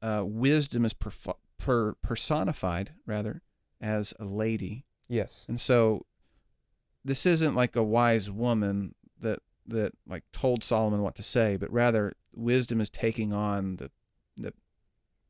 uh, 0.00 0.22
wisdom 0.24 0.84
is 0.84 0.94
perf- 0.94 1.36
per- 1.64 1.94
personified 2.02 2.92
rather 3.06 3.40
as 3.80 4.12
a 4.20 4.24
lady. 4.24 4.84
Yes. 5.08 5.46
And 5.48 5.58
so 5.58 6.04
this 7.02 7.24
isn't 7.24 7.54
like 7.54 7.74
a 7.74 7.82
wise 7.82 8.30
woman 8.30 8.94
that 9.20 9.38
that 9.66 9.92
like 10.06 10.24
told 10.30 10.62
Solomon 10.62 11.00
what 11.00 11.14
to 11.16 11.22
say, 11.22 11.56
but 11.56 11.72
rather 11.72 12.12
wisdom 12.34 12.82
is 12.82 12.90
taking 12.90 13.32
on 13.32 13.76
the 13.76 13.90
the 14.36 14.52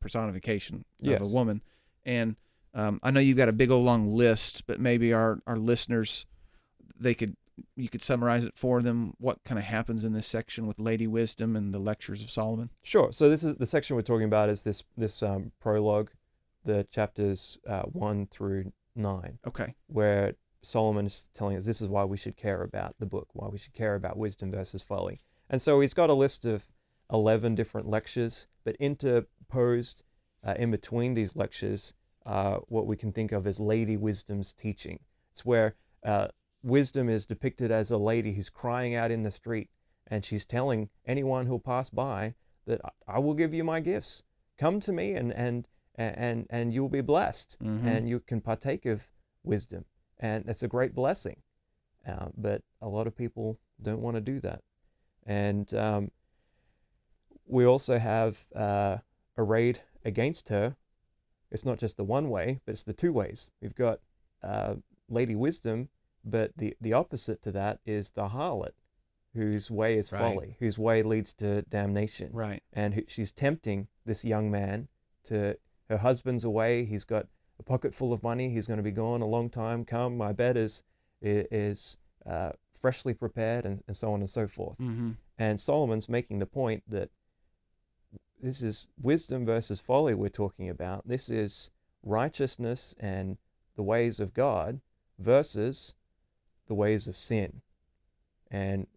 personification 0.01 0.83
yes. 0.99 1.21
of 1.21 1.27
a 1.27 1.29
woman. 1.29 1.61
And 2.03 2.35
um, 2.73 2.99
I 3.01 3.11
know 3.11 3.21
you've 3.21 3.37
got 3.37 3.47
a 3.47 3.53
big 3.53 3.71
old 3.71 3.85
long 3.85 4.13
list, 4.13 4.67
but 4.67 4.79
maybe 4.79 5.13
our 5.13 5.39
our 5.47 5.57
listeners 5.57 6.25
they 6.99 7.13
could 7.13 7.37
you 7.77 7.87
could 7.87 8.01
summarize 8.01 8.45
it 8.45 8.57
for 8.57 8.81
them 8.81 9.13
what 9.19 9.41
kind 9.45 9.57
of 9.57 9.63
happens 9.63 10.03
in 10.03 10.11
this 10.11 10.27
section 10.27 10.67
with 10.67 10.77
lady 10.77 11.07
wisdom 11.07 11.55
and 11.55 11.73
the 11.73 11.79
lectures 11.79 12.21
of 12.21 12.29
solomon 12.29 12.69
sure 12.83 13.13
so 13.13 13.29
this 13.29 13.45
is 13.45 13.55
the 13.55 13.65
section 13.65 13.95
we're 13.95 14.01
talking 14.01 14.25
about 14.25 14.49
is 14.49 14.63
this 14.63 14.83
this 14.97 15.23
um, 15.23 15.53
prologue 15.61 16.11
the 16.65 16.85
chapters 16.91 17.57
uh, 17.67 17.83
1 17.83 18.27
through 18.27 18.71
9 18.95 19.39
okay. 19.47 19.75
Where 19.87 20.33
solomon 20.61 21.05
is 21.05 21.29
telling 21.35 21.55
us 21.55 21.65
this 21.65 21.79
is 21.79 21.87
why 21.87 22.03
we 22.03 22.17
should 22.17 22.35
care 22.35 22.63
about 22.63 22.95
the 22.99 23.05
book 23.05 23.29
why 23.33 23.47
we 23.47 23.57
should 23.57 23.73
care 23.73 23.95
about 23.95 24.17
wisdom 24.17 24.51
versus 24.51 24.83
folly. 24.83 25.19
And 25.49 25.61
so 25.61 25.79
he's 25.79 25.93
got 25.93 26.09
a 26.09 26.13
list 26.13 26.45
of 26.45 26.67
11 27.11 27.55
different 27.55 27.87
lectures 27.87 28.47
but 28.63 28.75
interposed 28.77 30.03
uh, 30.43 30.55
in 30.57 30.71
between 30.71 31.13
these 31.13 31.35
lectures 31.35 31.93
uh, 32.25 32.57
what 32.67 32.87
we 32.87 32.97
can 32.97 33.11
think 33.11 33.31
of 33.31 33.45
as 33.45 33.59
lady 33.59 33.95
wisdom's 33.95 34.51
teaching. 34.51 34.99
It's 35.31 35.45
where 35.45 35.75
uh, 36.03 36.29
wisdom 36.63 37.09
is 37.09 37.27
depicted 37.27 37.71
as 37.71 37.91
a 37.91 37.97
lady 37.97 38.33
who's 38.33 38.49
crying 38.49 38.95
out 38.95 39.11
in 39.11 39.21
the 39.21 39.31
street 39.31 39.69
and 40.07 40.25
she's 40.25 40.45
telling 40.45 40.89
anyone 41.05 41.45
who'll 41.45 41.59
pass 41.59 41.89
by 41.89 42.33
that 42.65 42.81
I 43.07 43.19
will 43.19 43.33
give 43.33 43.53
you 43.53 43.63
my 43.63 43.79
gifts. 43.79 44.23
Come 44.57 44.79
to 44.81 44.91
me 44.91 45.13
and 45.13 45.31
and 45.33 45.67
and 45.97 46.45
and 46.49 46.73
you'll 46.73 46.89
be 46.89 47.01
blessed 47.01 47.57
mm-hmm. 47.61 47.87
and 47.87 48.09
you 48.09 48.19
can 48.19 48.41
partake 48.41 48.85
of 48.85 49.07
wisdom 49.43 49.85
and 50.19 50.45
it's 50.47 50.63
a 50.63 50.67
great 50.67 50.93
blessing. 50.93 51.41
Uh, 52.07 52.27
but 52.37 52.61
a 52.81 52.87
lot 52.87 53.07
of 53.07 53.15
people 53.15 53.59
don't 53.81 54.01
want 54.01 54.15
to 54.15 54.21
do 54.21 54.39
that, 54.39 54.61
and 55.25 55.73
um, 55.73 56.11
we 57.47 57.65
also 57.65 57.97
have 57.97 58.45
uh, 58.55 58.97
arrayed 59.37 59.81
against 60.03 60.49
her. 60.49 60.75
It's 61.51 61.65
not 61.65 61.79
just 61.79 61.97
the 61.97 62.03
one 62.03 62.29
way, 62.29 62.59
but 62.65 62.73
it's 62.73 62.83
the 62.83 62.93
two 62.93 63.11
ways. 63.11 63.53
We've 63.59 63.73
got 63.73 64.01
uh, 64.43 64.75
Lady 65.09 65.35
Wisdom 65.35 65.89
but 66.25 66.57
the, 66.57 66.75
the 66.81 66.93
opposite 66.93 67.41
to 67.43 67.51
that 67.51 67.79
is 67.85 68.11
the 68.11 68.29
harlot, 68.29 68.73
whose 69.33 69.69
way 69.69 69.95
is 69.97 70.11
right. 70.11 70.19
folly, 70.19 70.57
whose 70.59 70.77
way 70.77 71.03
leads 71.03 71.33
to 71.33 71.61
damnation. 71.63 72.31
Right. 72.33 72.63
And 72.73 72.95
who, 72.95 73.03
she's 73.07 73.31
tempting 73.31 73.87
this 74.05 74.25
young 74.25 74.49
man 74.49 74.87
to, 75.25 75.57
her 75.89 75.97
husband's 75.97 76.43
away, 76.43 76.85
he's 76.85 77.05
got 77.05 77.27
a 77.59 77.63
pocket 77.63 77.93
full 77.93 78.11
of 78.11 78.23
money, 78.23 78.49
he's 78.49 78.67
going 78.67 78.77
to 78.77 78.83
be 78.83 78.91
gone 78.91 79.21
a 79.21 79.27
long 79.27 79.49
time. 79.49 79.85
Come, 79.85 80.17
my 80.17 80.33
bed 80.33 80.57
is, 80.57 80.83
is 81.21 81.97
uh, 82.25 82.51
freshly 82.73 83.13
prepared, 83.13 83.65
and, 83.65 83.83
and 83.87 83.95
so 83.95 84.11
on 84.13 84.19
and 84.19 84.29
so 84.29 84.47
forth. 84.47 84.77
Mm-hmm. 84.77 85.11
And 85.37 85.59
Solomon's 85.59 86.09
making 86.09 86.39
the 86.39 86.45
point 86.45 86.83
that 86.87 87.09
this 88.41 88.61
is 88.61 88.87
wisdom 89.01 89.45
versus 89.45 89.79
folly 89.79 90.13
we're 90.13 90.29
talking 90.29 90.69
about. 90.69 91.07
This 91.07 91.29
is 91.29 91.71
righteousness 92.03 92.95
and 92.99 93.37
the 93.75 93.83
ways 93.83 94.19
of 94.19 94.33
God 94.33 94.81
versus 95.17 95.95
the 96.67 96.73
ways 96.73 97.07
of 97.07 97.15
sin. 97.15 97.61
And 98.51 98.87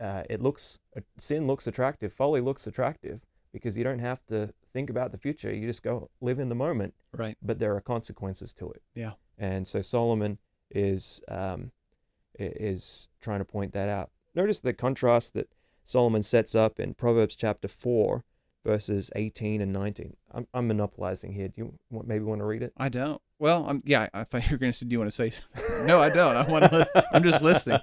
uh, 0.00 0.22
it 0.28 0.40
looks, 0.40 0.78
uh, 0.96 1.00
sin 1.18 1.46
looks 1.46 1.66
attractive, 1.66 2.12
folly 2.12 2.40
looks 2.40 2.66
attractive 2.66 3.22
because 3.52 3.76
you 3.78 3.84
don't 3.84 4.00
have 4.00 4.24
to 4.26 4.52
think 4.74 4.90
about 4.90 5.12
the 5.12 5.18
future. 5.18 5.54
You 5.54 5.66
just 5.66 5.82
go 5.82 6.10
live 6.20 6.38
in 6.38 6.50
the 6.50 6.54
moment. 6.54 6.92
Right. 7.16 7.38
But 7.40 7.58
there 7.58 7.74
are 7.74 7.80
consequences 7.80 8.52
to 8.54 8.70
it. 8.72 8.82
Yeah. 8.94 9.12
And 9.38 9.66
so 9.66 9.80
Solomon 9.80 10.38
is 10.70 11.22
um, 11.28 11.70
is 12.38 13.08
trying 13.22 13.38
to 13.38 13.44
point 13.46 13.72
that 13.72 13.88
out. 13.88 14.10
Notice 14.34 14.60
the 14.60 14.74
contrast 14.74 15.32
that 15.34 15.48
Solomon 15.84 16.22
sets 16.22 16.54
up 16.54 16.78
in 16.78 16.94
Proverbs 16.94 17.36
chapter 17.36 17.68
four, 17.68 18.24
verses 18.64 19.10
eighteen 19.16 19.60
and 19.60 19.72
nineteen. 19.72 20.16
I'm, 20.32 20.46
I'm 20.52 20.68
monopolizing 20.68 21.32
here. 21.32 21.48
Do 21.48 21.62
you 21.62 21.78
want, 21.90 22.06
maybe 22.06 22.24
want 22.24 22.40
to 22.40 22.44
read 22.44 22.62
it? 22.62 22.72
I 22.76 22.88
don't. 22.88 23.22
Well, 23.38 23.64
I'm, 23.68 23.82
yeah, 23.84 24.08
I 24.12 24.24
thought 24.24 24.48
you 24.48 24.54
were 24.54 24.58
going 24.58 24.72
to 24.72 24.78
say, 24.78 24.86
"Do 24.86 24.92
you 24.92 24.98
want 24.98 25.12
to 25.12 25.30
say?" 25.30 25.32
no, 25.84 26.00
I 26.00 26.10
don't. 26.10 26.36
I 26.36 26.50
want 26.50 26.64
to. 26.64 27.04
I'm 27.12 27.22
just 27.22 27.42
listening. 27.42 27.80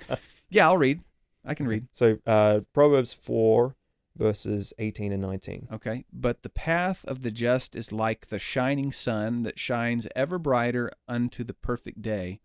Yeah, 0.49 0.67
I'll 0.67 0.77
read. 0.77 1.01
I 1.45 1.53
can 1.53 1.67
read. 1.67 1.87
So 1.91 2.17
uh, 2.25 2.61
Proverbs 2.73 3.13
four, 3.13 3.75
verses 4.21 4.71
eighteen 4.77 5.11
and 5.11 5.21
nineteen. 5.21 5.67
Okay, 5.71 6.05
but 6.13 6.43
the 6.43 6.49
path 6.49 7.03
of 7.05 7.23
the 7.23 7.31
just 7.31 7.75
is 7.75 7.91
like 7.91 8.27
the 8.27 8.37
shining 8.37 8.91
sun 8.91 9.41
that 9.43 9.57
shines 9.57 10.07
ever 10.15 10.37
brighter 10.37 10.91
unto 11.07 11.43
the 11.43 11.55
perfect 11.55 12.03
day. 12.03 12.39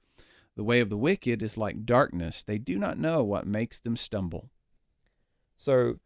The 0.57 0.65
way 0.65 0.81
of 0.81 0.89
the 0.89 0.97
wicked 0.97 1.43
is 1.43 1.59
like 1.59 1.85
darkness; 1.85 2.43
they 2.43 2.57
do 2.57 2.79
not 2.79 2.99
know 2.99 3.23
what 3.23 3.47
makes 3.47 3.79
them 3.79 3.97
stumble. 3.97 4.49
So 5.55 5.99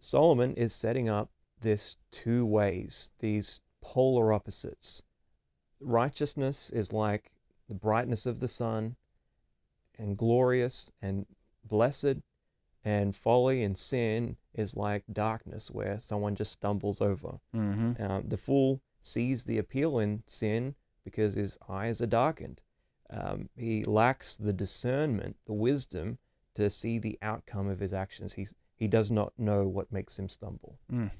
Solomon 0.00 0.54
is 0.54 0.74
setting 0.74 1.10
up 1.10 1.30
this 1.60 1.98
two 2.10 2.46
ways, 2.46 3.12
these 3.18 3.60
polar 3.82 4.32
opposites. 4.32 5.02
Righteousness 5.78 6.70
is 6.70 6.92
like 6.92 7.32
the 7.68 7.74
brightness 7.74 8.24
of 8.24 8.40
the 8.40 8.48
sun 8.48 8.96
and 9.98 10.16
glorious 10.16 10.90
and 11.02 11.26
blessed, 11.64 12.22
and 12.82 13.14
folly 13.14 13.62
and 13.62 13.76
sin 13.76 14.36
is 14.58 14.76
like 14.76 15.04
darkness 15.10 15.70
where 15.70 15.98
someone 15.98 16.34
just 16.34 16.52
stumbles 16.52 17.00
over. 17.00 17.38
Mm-hmm. 17.54 18.02
Um, 18.02 18.24
the 18.26 18.36
fool 18.36 18.82
sees 19.00 19.44
the 19.44 19.58
appeal 19.58 19.98
in 19.98 20.24
sin 20.26 20.74
because 21.04 21.34
his 21.34 21.58
eyes 21.68 22.02
are 22.02 22.06
darkened. 22.06 22.60
Um, 23.08 23.48
he 23.56 23.84
lacks 23.84 24.36
the 24.36 24.52
discernment, 24.52 25.36
the 25.46 25.54
wisdom 25.54 26.18
to 26.54 26.68
see 26.68 26.98
the 26.98 27.18
outcome 27.22 27.68
of 27.68 27.78
his 27.78 27.94
actions. 27.94 28.34
He's, 28.34 28.54
he 28.74 28.88
does 28.88 29.10
not 29.10 29.32
know 29.38 29.66
what 29.66 29.92
makes 29.92 30.18
him 30.18 30.28
stumble. 30.28 30.78
Mm. 30.92 31.12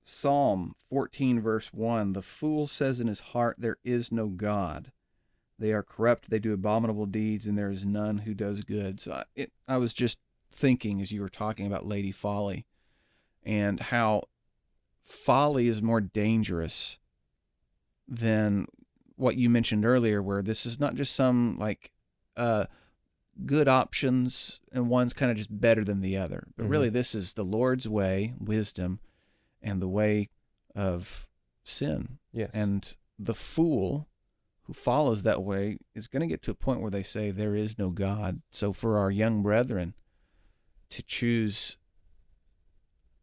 Psalm 0.00 0.74
14, 0.88 1.40
verse 1.40 1.72
1 1.72 2.14
The 2.14 2.22
fool 2.22 2.66
says 2.66 2.98
in 2.98 3.06
his 3.06 3.20
heart, 3.20 3.56
There 3.58 3.76
is 3.84 4.10
no 4.10 4.28
God. 4.28 4.90
They 5.58 5.72
are 5.72 5.82
corrupt, 5.82 6.30
they 6.30 6.38
do 6.38 6.54
abominable 6.54 7.04
deeds, 7.04 7.46
and 7.46 7.58
there 7.58 7.70
is 7.70 7.84
none 7.84 8.18
who 8.18 8.32
does 8.32 8.64
good. 8.64 8.98
So 8.98 9.12
I, 9.12 9.24
it, 9.36 9.52
I 9.68 9.76
was 9.76 9.92
just 9.92 10.18
thinking 10.50 11.00
as 11.00 11.12
you 11.12 11.20
were 11.20 11.28
talking 11.28 11.66
about 11.66 11.86
Lady 11.86 12.12
Folly 12.12 12.66
and 13.42 13.80
how 13.80 14.24
folly 15.02 15.68
is 15.68 15.80
more 15.82 16.00
dangerous 16.00 16.98
than 18.08 18.66
what 19.16 19.36
you 19.36 19.48
mentioned 19.50 19.84
earlier, 19.84 20.22
where 20.22 20.42
this 20.42 20.64
is 20.66 20.80
not 20.80 20.94
just 20.94 21.14
some 21.14 21.56
like 21.58 21.90
uh, 22.36 22.64
good 23.44 23.68
options 23.68 24.60
and 24.72 24.88
one's 24.88 25.12
kind 25.12 25.30
of 25.30 25.36
just 25.36 25.60
better 25.60 25.84
than 25.84 26.00
the 26.00 26.16
other, 26.16 26.48
but 26.56 26.66
Mhm. 26.66 26.70
really 26.70 26.88
this 26.90 27.14
is 27.14 27.34
the 27.34 27.44
Lord's 27.44 27.88
way, 27.88 28.34
wisdom, 28.38 29.00
and 29.62 29.80
the 29.80 29.88
way 29.88 30.30
of 30.74 31.28
sin. 31.64 32.18
Yes. 32.32 32.54
And 32.54 32.96
the 33.18 33.34
fool 33.34 34.08
who 34.62 34.72
follows 34.72 35.22
that 35.22 35.42
way 35.42 35.78
is 35.94 36.08
going 36.08 36.20
to 36.20 36.26
get 36.26 36.42
to 36.42 36.50
a 36.50 36.54
point 36.54 36.80
where 36.80 36.90
they 36.90 37.02
say 37.02 37.30
there 37.30 37.54
is 37.54 37.78
no 37.78 37.90
God. 37.90 38.40
So 38.50 38.72
for 38.72 38.96
our 38.98 39.10
young 39.10 39.42
brethren 39.42 39.94
to 40.90 41.02
choose 41.02 41.76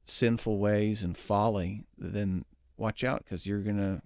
sinful 0.05 0.57
ways 0.57 1.03
and 1.03 1.17
folly, 1.17 1.83
then 1.97 2.45
watch 2.77 3.03
out 3.03 3.23
because 3.23 3.45
you're 3.45 3.61
going 3.61 3.77
to 3.77 4.01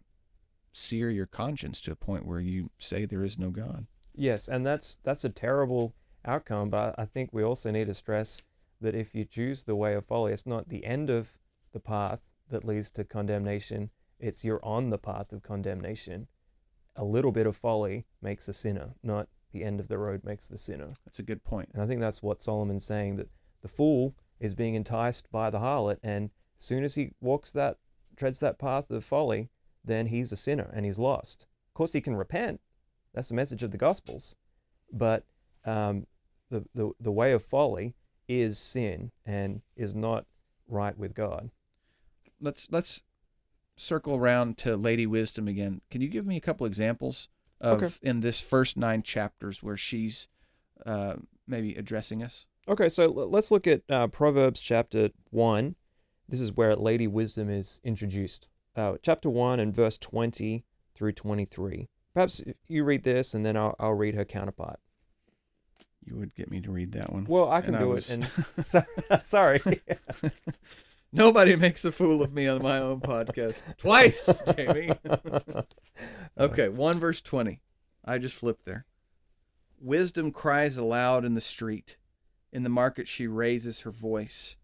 sear 0.73 1.09
your 1.09 1.25
conscience 1.25 1.79
to 1.81 1.91
a 1.91 1.95
point 1.95 2.25
where 2.25 2.39
you 2.39 2.69
say 2.79 3.05
there 3.05 3.23
is 3.23 3.37
no 3.37 3.49
God. 3.49 3.85
Yes, 4.13 4.47
and 4.47 4.65
that's 4.65 4.97
that's 5.03 5.23
a 5.23 5.29
terrible 5.29 5.93
outcome. 6.25 6.69
But 6.69 6.95
I 6.97 7.05
think 7.05 7.29
we 7.31 7.43
also 7.43 7.71
need 7.71 7.87
to 7.87 7.93
stress 7.93 8.41
that 8.81 8.95
if 8.95 9.13
you 9.15 9.25
choose 9.25 9.63
the 9.63 9.75
way 9.75 9.93
of 9.93 10.05
folly, 10.05 10.33
it's 10.33 10.45
not 10.45 10.69
the 10.69 10.85
end 10.85 11.09
of 11.09 11.37
the 11.71 11.79
path 11.79 12.31
that 12.49 12.65
leads 12.65 12.91
to 12.91 13.03
condemnation. 13.03 13.91
It's 14.19 14.43
you're 14.43 14.63
on 14.63 14.87
the 14.87 14.97
path 14.97 15.31
of 15.31 15.43
condemnation. 15.43 16.27
A 16.95 17.03
little 17.05 17.31
bit 17.31 17.47
of 17.47 17.55
folly 17.55 18.05
makes 18.21 18.49
a 18.49 18.53
sinner, 18.53 18.95
not 19.01 19.29
the 19.51 19.63
end 19.63 19.79
of 19.79 19.87
the 19.87 19.97
road 19.97 20.23
makes 20.23 20.47
the 20.47 20.57
sinner. 20.57 20.91
That's 21.05 21.19
a 21.19 21.23
good 21.23 21.43
point. 21.43 21.69
And 21.73 21.81
I 21.81 21.87
think 21.87 22.01
that's 22.01 22.21
what 22.21 22.41
Solomon's 22.41 22.85
saying 22.85 23.15
that 23.17 23.29
the 23.61 23.67
fool 23.67 24.15
is 24.39 24.55
being 24.55 24.75
enticed 24.75 25.31
by 25.31 25.49
the 25.49 25.59
harlot, 25.59 25.97
and 26.03 26.31
as 26.59 26.65
soon 26.65 26.83
as 26.83 26.95
he 26.95 27.11
walks 27.21 27.51
that, 27.51 27.77
treads 28.15 28.39
that 28.39 28.59
path 28.59 28.89
of 28.91 29.03
folly, 29.03 29.49
then 29.83 30.07
he's 30.07 30.31
a 30.31 30.35
sinner 30.35 30.71
and 30.73 30.85
he's 30.85 30.99
lost. 30.99 31.47
Of 31.69 31.73
course, 31.73 31.93
he 31.93 32.01
can 32.01 32.15
repent. 32.15 32.59
That's 33.13 33.29
the 33.29 33.35
message 33.35 33.63
of 33.63 33.71
the 33.71 33.77
Gospels. 33.77 34.35
But 34.91 35.25
um, 35.65 36.05
the, 36.49 36.65
the, 36.73 36.91
the 36.99 37.11
way 37.11 37.31
of 37.31 37.43
folly 37.43 37.95
is 38.27 38.57
sin 38.59 39.11
and 39.25 39.61
is 39.75 39.93
not 39.95 40.25
right 40.67 40.97
with 40.97 41.13
God. 41.13 41.51
Let's 42.39 42.67
let's 42.71 43.01
circle 43.75 44.15
around 44.15 44.57
to 44.59 44.75
Lady 44.75 45.05
Wisdom 45.05 45.47
again. 45.47 45.81
Can 45.89 46.01
you 46.01 46.07
give 46.07 46.25
me 46.25 46.37
a 46.37 46.41
couple 46.41 46.65
examples 46.65 47.27
of 47.59 47.83
Okay. 47.83 47.93
in 48.01 48.21
this 48.21 48.39
first 48.39 48.77
nine 48.77 49.01
chapters 49.03 49.61
where 49.61 49.77
she's 49.77 50.27
uh, 50.85 51.15
maybe 51.47 51.75
addressing 51.75 52.23
us? 52.23 52.47
Okay, 52.67 52.89
so 52.89 53.07
let's 53.07 53.51
look 53.51 53.67
at 53.67 53.81
uh, 53.89 54.07
Proverbs 54.07 54.59
chapter 54.61 55.09
1. 55.31 55.75
This 56.29 56.39
is 56.41 56.53
where 56.53 56.75
Lady 56.75 57.07
Wisdom 57.07 57.49
is 57.49 57.81
introduced. 57.83 58.49
Uh, 58.75 58.93
chapter 59.01 59.29
1 59.29 59.59
and 59.59 59.75
verse 59.75 59.97
20 59.97 60.63
through 60.95 61.11
23. 61.11 61.89
Perhaps 62.13 62.43
you 62.67 62.83
read 62.83 63.03
this 63.03 63.33
and 63.33 63.45
then 63.45 63.57
I'll, 63.57 63.75
I'll 63.79 63.93
read 63.93 64.15
her 64.15 64.25
counterpart. 64.25 64.79
You 66.05 66.15
would 66.15 66.33
get 66.35 66.49
me 66.49 66.61
to 66.61 66.71
read 66.71 66.93
that 66.93 67.11
one. 67.11 67.25
Well, 67.27 67.49
I 67.51 67.61
can 67.61 67.75
And 67.75 67.77
I 67.77 67.79
do 67.81 67.89
was- 67.89 68.09
it. 68.09 68.13
And 68.57 68.65
so, 68.65 68.81
sorry. 69.21 69.61
Nobody 71.11 71.55
makes 71.57 71.83
a 71.83 71.91
fool 71.91 72.21
of 72.21 72.31
me 72.31 72.47
on 72.47 72.61
my 72.63 72.77
own 72.79 73.01
podcast 73.01 73.63
twice, 73.77 74.41
Jamie. 74.55 74.91
okay, 76.37 76.69
1 76.69 76.99
verse 76.99 77.19
20. 77.21 77.59
I 78.05 78.17
just 78.17 78.35
flipped 78.35 78.65
there. 78.65 78.85
Wisdom 79.81 80.31
cries 80.31 80.77
aloud 80.77 81.25
in 81.25 81.33
the 81.33 81.41
street. 81.41 81.97
In 82.51 82.63
the 82.63 82.69
market 82.69 83.07
she 83.07 83.27
raises 83.27 83.81
her 83.81 83.91
voice. 83.91 84.57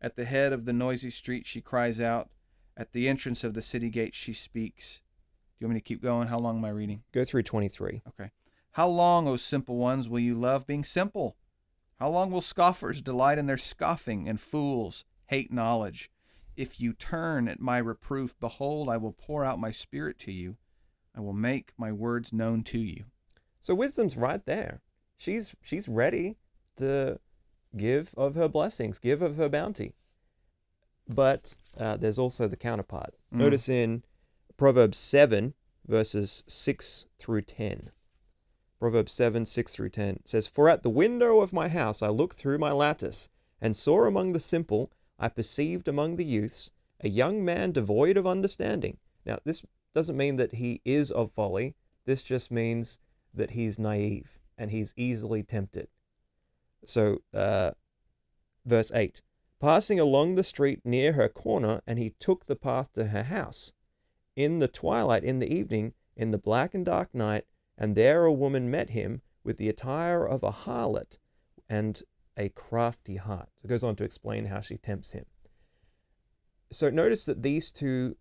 At 0.00 0.16
the 0.16 0.24
head 0.24 0.52
of 0.52 0.64
the 0.64 0.72
noisy 0.72 1.10
street 1.10 1.46
she 1.46 1.60
cries 1.60 2.00
out. 2.00 2.30
At 2.76 2.92
the 2.92 3.08
entrance 3.08 3.44
of 3.44 3.54
the 3.54 3.62
city 3.62 3.90
gate 3.90 4.14
she 4.14 4.32
speaks. 4.32 5.00
Do 5.58 5.64
you 5.64 5.68
want 5.68 5.74
me 5.74 5.80
to 5.80 5.84
keep 5.84 6.02
going? 6.02 6.28
How 6.28 6.38
long 6.38 6.58
am 6.58 6.64
I 6.64 6.70
reading? 6.70 7.02
Go 7.12 7.24
through 7.24 7.44
23. 7.44 8.02
Okay. 8.08 8.30
How 8.72 8.88
long, 8.88 9.26
O 9.26 9.36
simple 9.36 9.76
ones, 9.76 10.06
will 10.06 10.18
you 10.18 10.34
love 10.34 10.66
being 10.66 10.84
simple? 10.84 11.36
How 11.98 12.10
long 12.10 12.30
will 12.30 12.42
scoffers 12.42 13.00
delight 13.00 13.38
in 13.38 13.46
their 13.46 13.56
scoffing, 13.56 14.28
and 14.28 14.38
fools 14.38 15.06
hate 15.28 15.50
knowledge? 15.50 16.10
If 16.56 16.78
you 16.78 16.92
turn 16.92 17.48
at 17.48 17.58
my 17.58 17.78
reproof, 17.78 18.38
behold, 18.38 18.90
I 18.90 18.98
will 18.98 19.12
pour 19.12 19.46
out 19.46 19.58
my 19.58 19.70
spirit 19.70 20.18
to 20.20 20.32
you. 20.32 20.58
I 21.14 21.20
will 21.20 21.32
make 21.32 21.72
my 21.78 21.90
words 21.90 22.34
known 22.34 22.62
to 22.64 22.78
you. 22.78 23.04
So 23.60 23.74
wisdom's 23.74 24.16
right 24.16 24.44
there. 24.44 24.82
She's 25.16 25.54
she's 25.62 25.88
ready 25.88 26.36
to 26.76 27.18
give 27.76 28.14
of 28.16 28.34
her 28.34 28.48
blessings, 28.48 28.98
give 28.98 29.22
of 29.22 29.36
her 29.36 29.48
bounty. 29.48 29.94
But 31.08 31.56
uh, 31.78 31.96
there's 31.96 32.18
also 32.18 32.48
the 32.48 32.56
counterpart. 32.56 33.14
Mm. 33.32 33.38
Notice 33.38 33.68
in 33.68 34.02
Proverbs 34.56 34.98
7, 34.98 35.54
verses 35.86 36.42
6 36.46 37.06
through 37.18 37.42
10. 37.42 37.90
Proverbs 38.78 39.12
7, 39.12 39.46
6 39.46 39.74
through 39.74 39.88
10 39.90 40.20
says, 40.24 40.46
For 40.46 40.68
at 40.68 40.82
the 40.82 40.90
window 40.90 41.40
of 41.40 41.52
my 41.52 41.68
house 41.68 42.02
I 42.02 42.08
looked 42.08 42.36
through 42.36 42.58
my 42.58 42.72
lattice, 42.72 43.28
and 43.60 43.76
saw 43.76 44.04
among 44.04 44.32
the 44.32 44.40
simple, 44.40 44.92
I 45.18 45.28
perceived 45.28 45.88
among 45.88 46.16
the 46.16 46.24
youths, 46.24 46.72
a 47.00 47.08
young 47.08 47.44
man 47.44 47.72
devoid 47.72 48.16
of 48.16 48.26
understanding. 48.26 48.98
Now, 49.24 49.38
this 49.44 49.64
doesn't 49.94 50.16
mean 50.16 50.36
that 50.36 50.54
he 50.54 50.80
is 50.84 51.10
of 51.10 51.30
folly. 51.30 51.74
This 52.04 52.22
just 52.22 52.50
means 52.50 52.98
that 53.32 53.52
he's 53.52 53.78
naive 53.78 54.38
and 54.58 54.70
he's 54.70 54.94
easily 54.96 55.42
tempted. 55.42 55.88
So, 56.88 57.18
uh, 57.34 57.72
verse 58.64 58.92
8 58.92 59.22
Passing 59.60 59.98
along 59.98 60.34
the 60.34 60.42
street 60.42 60.80
near 60.84 61.14
her 61.14 61.28
corner, 61.28 61.80
and 61.86 61.98
he 61.98 62.10
took 62.18 62.46
the 62.46 62.56
path 62.56 62.92
to 62.92 63.06
her 63.06 63.24
house. 63.24 63.72
In 64.34 64.58
the 64.58 64.68
twilight, 64.68 65.24
in 65.24 65.38
the 65.38 65.52
evening, 65.52 65.94
in 66.14 66.30
the 66.30 66.38
black 66.38 66.74
and 66.74 66.84
dark 66.84 67.14
night, 67.14 67.44
and 67.78 67.94
there 67.94 68.24
a 68.24 68.32
woman 68.32 68.70
met 68.70 68.90
him 68.90 69.22
with 69.44 69.56
the 69.56 69.68
attire 69.68 70.26
of 70.26 70.42
a 70.42 70.50
harlot 70.50 71.18
and 71.68 72.02
a 72.36 72.50
crafty 72.50 73.16
heart. 73.16 73.48
It 73.62 73.68
goes 73.68 73.84
on 73.84 73.96
to 73.96 74.04
explain 74.04 74.46
how 74.46 74.60
she 74.60 74.76
tempts 74.76 75.12
him. 75.12 75.24
So 76.70 76.90
notice 76.90 77.24
that 77.24 77.42
these 77.42 77.70
two 77.70 78.16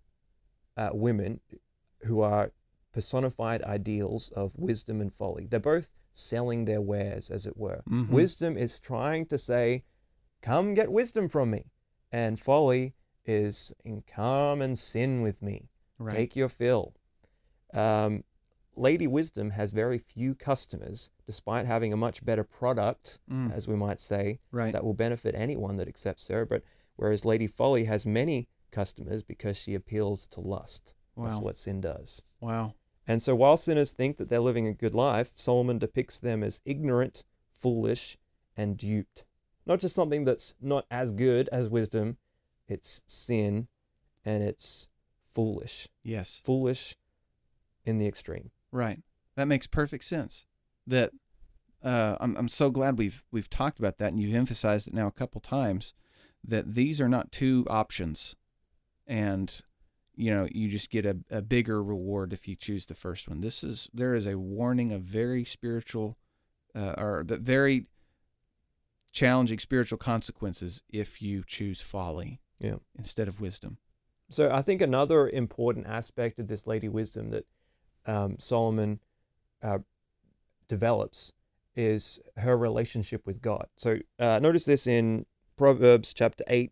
uh, 0.78 0.89
women, 0.93 1.41
who 2.04 2.21
are 2.21 2.51
personified 2.93 3.62
ideals 3.63 4.30
of 4.30 4.56
wisdom 4.56 5.01
and 5.01 5.13
folly, 5.13 5.47
they're 5.47 5.60
both 5.60 5.89
selling 6.17 6.65
their 6.65 6.82
wares, 6.82 7.30
as 7.30 7.45
it 7.45 7.58
were. 7.58 7.82
Mhm. 7.89 8.10
Wisdom 8.10 8.58
is 8.58 8.80
trying 8.80 9.25
to 9.28 9.38
say, 9.38 9.84
Come 10.41 10.73
get 10.73 10.91
wisdom 10.91 11.28
from 11.30 11.49
me. 11.51 11.71
And 12.12 12.39
folly 12.39 12.93
is 13.25 13.73
saying, 13.84 14.04
Come 14.08 14.62
and 14.62 14.78
sin 14.78 15.21
with 15.21 15.41
me. 15.41 15.69
Right. 15.97 16.15
Take 16.15 16.36
your 16.36 16.49
fill. 16.49 16.93
Um, 17.73 18.23
Lady 18.78 19.08
Wisdom 19.08 19.51
has 19.51 19.71
very 19.71 19.97
few 19.97 20.36
customers, 20.36 21.10
despite 21.25 21.65
having 21.65 21.93
a 21.93 21.97
much 21.97 22.23
better 22.25 22.43
product, 22.43 23.19
Mm. 23.30 23.54
as 23.54 23.67
we 23.67 23.75
might 23.75 23.99
say, 23.99 24.39
right. 24.51 24.73
that 24.73 24.84
will 24.84 24.93
benefit 24.93 25.34
anyone 25.34 25.78
that 25.78 25.88
accepts 25.88 26.28
her. 26.28 26.45
But 26.45 26.62
whereas 26.95 27.23
Lady 27.25 27.47
Folly 27.47 27.86
has 27.86 28.06
many 28.06 28.49
customers 28.71 29.23
because 29.23 29.56
she 29.58 29.73
appeals 29.75 30.28
to 30.28 30.41
lust. 30.41 30.93
That's 31.17 31.38
what 31.38 31.56
sin 31.56 31.80
does. 31.82 32.21
wow. 32.41 32.73
And 33.07 33.21
so 33.21 33.35
while 33.35 33.57
sinners 33.57 33.91
think 33.91 34.17
that 34.17 34.29
they're 34.29 34.39
living 34.39 34.67
a 34.67 34.73
good 34.73 34.95
life, 34.95 35.31
Solomon 35.35 35.77
depicts 35.77 36.19
them 36.19 36.43
as 36.43 36.61
ignorant, 36.65 37.23
foolish, 37.53 38.17
and 38.57 38.77
duped. 38.77 39.25
Not 39.65 39.79
just 39.79 39.95
something 39.95 40.23
that's 40.23 40.55
not 40.61 40.85
as 40.89 41.11
good 41.11 41.49
as 41.51 41.69
wisdom, 41.69 42.17
it's 42.67 43.01
sin 43.07 43.67
and 44.23 44.43
it's 44.43 44.89
foolish. 45.31 45.87
Yes. 46.03 46.41
Foolish 46.43 46.95
in 47.85 47.97
the 47.97 48.07
extreme. 48.07 48.51
Right. 48.71 49.01
That 49.35 49.45
makes 49.45 49.67
perfect 49.67 50.03
sense. 50.03 50.45
That 50.87 51.11
uh, 51.83 52.15
I'm 52.19 52.35
I'm 52.37 52.47
so 52.47 52.69
glad 52.69 52.97
we've 52.97 53.23
we've 53.31 53.49
talked 53.49 53.79
about 53.79 53.97
that 53.99 54.11
and 54.11 54.19
you've 54.19 54.35
emphasized 54.35 54.87
it 54.87 54.93
now 54.93 55.07
a 55.07 55.11
couple 55.11 55.41
times 55.41 55.93
that 56.43 56.75
these 56.75 57.01
are 57.01 57.09
not 57.09 57.31
two 57.31 57.65
options, 57.69 58.35
and 59.07 59.61
you 60.17 60.34
know 60.34 60.47
you 60.51 60.69
just 60.69 60.89
get 60.89 61.06
a, 61.06 61.17
a 61.30 61.41
bigger 61.41 61.84
reward 61.84 62.34
if 62.34 62.47
you 62.47 62.56
choose 62.56 62.86
the 62.86 62.95
first 62.95 63.28
one. 63.30 63.41
This 63.41 63.63
is 63.63 63.89
there 63.93 64.15
is 64.15 64.25
a 64.28 64.38
warning 64.38 64.91
of 64.91 65.01
very 65.01 65.43
spiritual, 65.45 66.17
uh, 66.75 66.93
or 66.97 67.23
the 67.25 67.38
very 67.38 67.88
challenging 69.12 69.60
spiritual 69.60 69.97
consequences 69.97 70.84
if 70.89 71.21
you 71.21 71.43
choose 71.47 71.80
folly 71.82 72.41
Yeah. 72.60 72.75
instead 72.97 73.28
of 73.28 73.39
wisdom. 73.39 73.78
So 74.30 74.51
I 74.51 74.62
think 74.62 74.82
another 74.82 75.30
important 75.30 75.86
aspect 75.88 76.39
of 76.39 76.47
this 76.47 76.67
Lady 76.67 76.89
Wisdom 76.89 77.30
that 77.30 77.45
um, 78.06 78.38
Solomon 78.39 78.99
uh, 79.62 79.80
develops 80.67 81.32
is 81.75 82.19
her 82.38 82.58
relationship 82.58 83.25
with 83.25 83.41
God. 83.41 83.67
So 83.78 83.99
uh, 84.19 84.39
notice 84.39 84.65
this 84.65 84.88
in 84.88 85.25
Proverbs 85.56 86.13
chapter 86.13 86.43
8, 86.47 86.71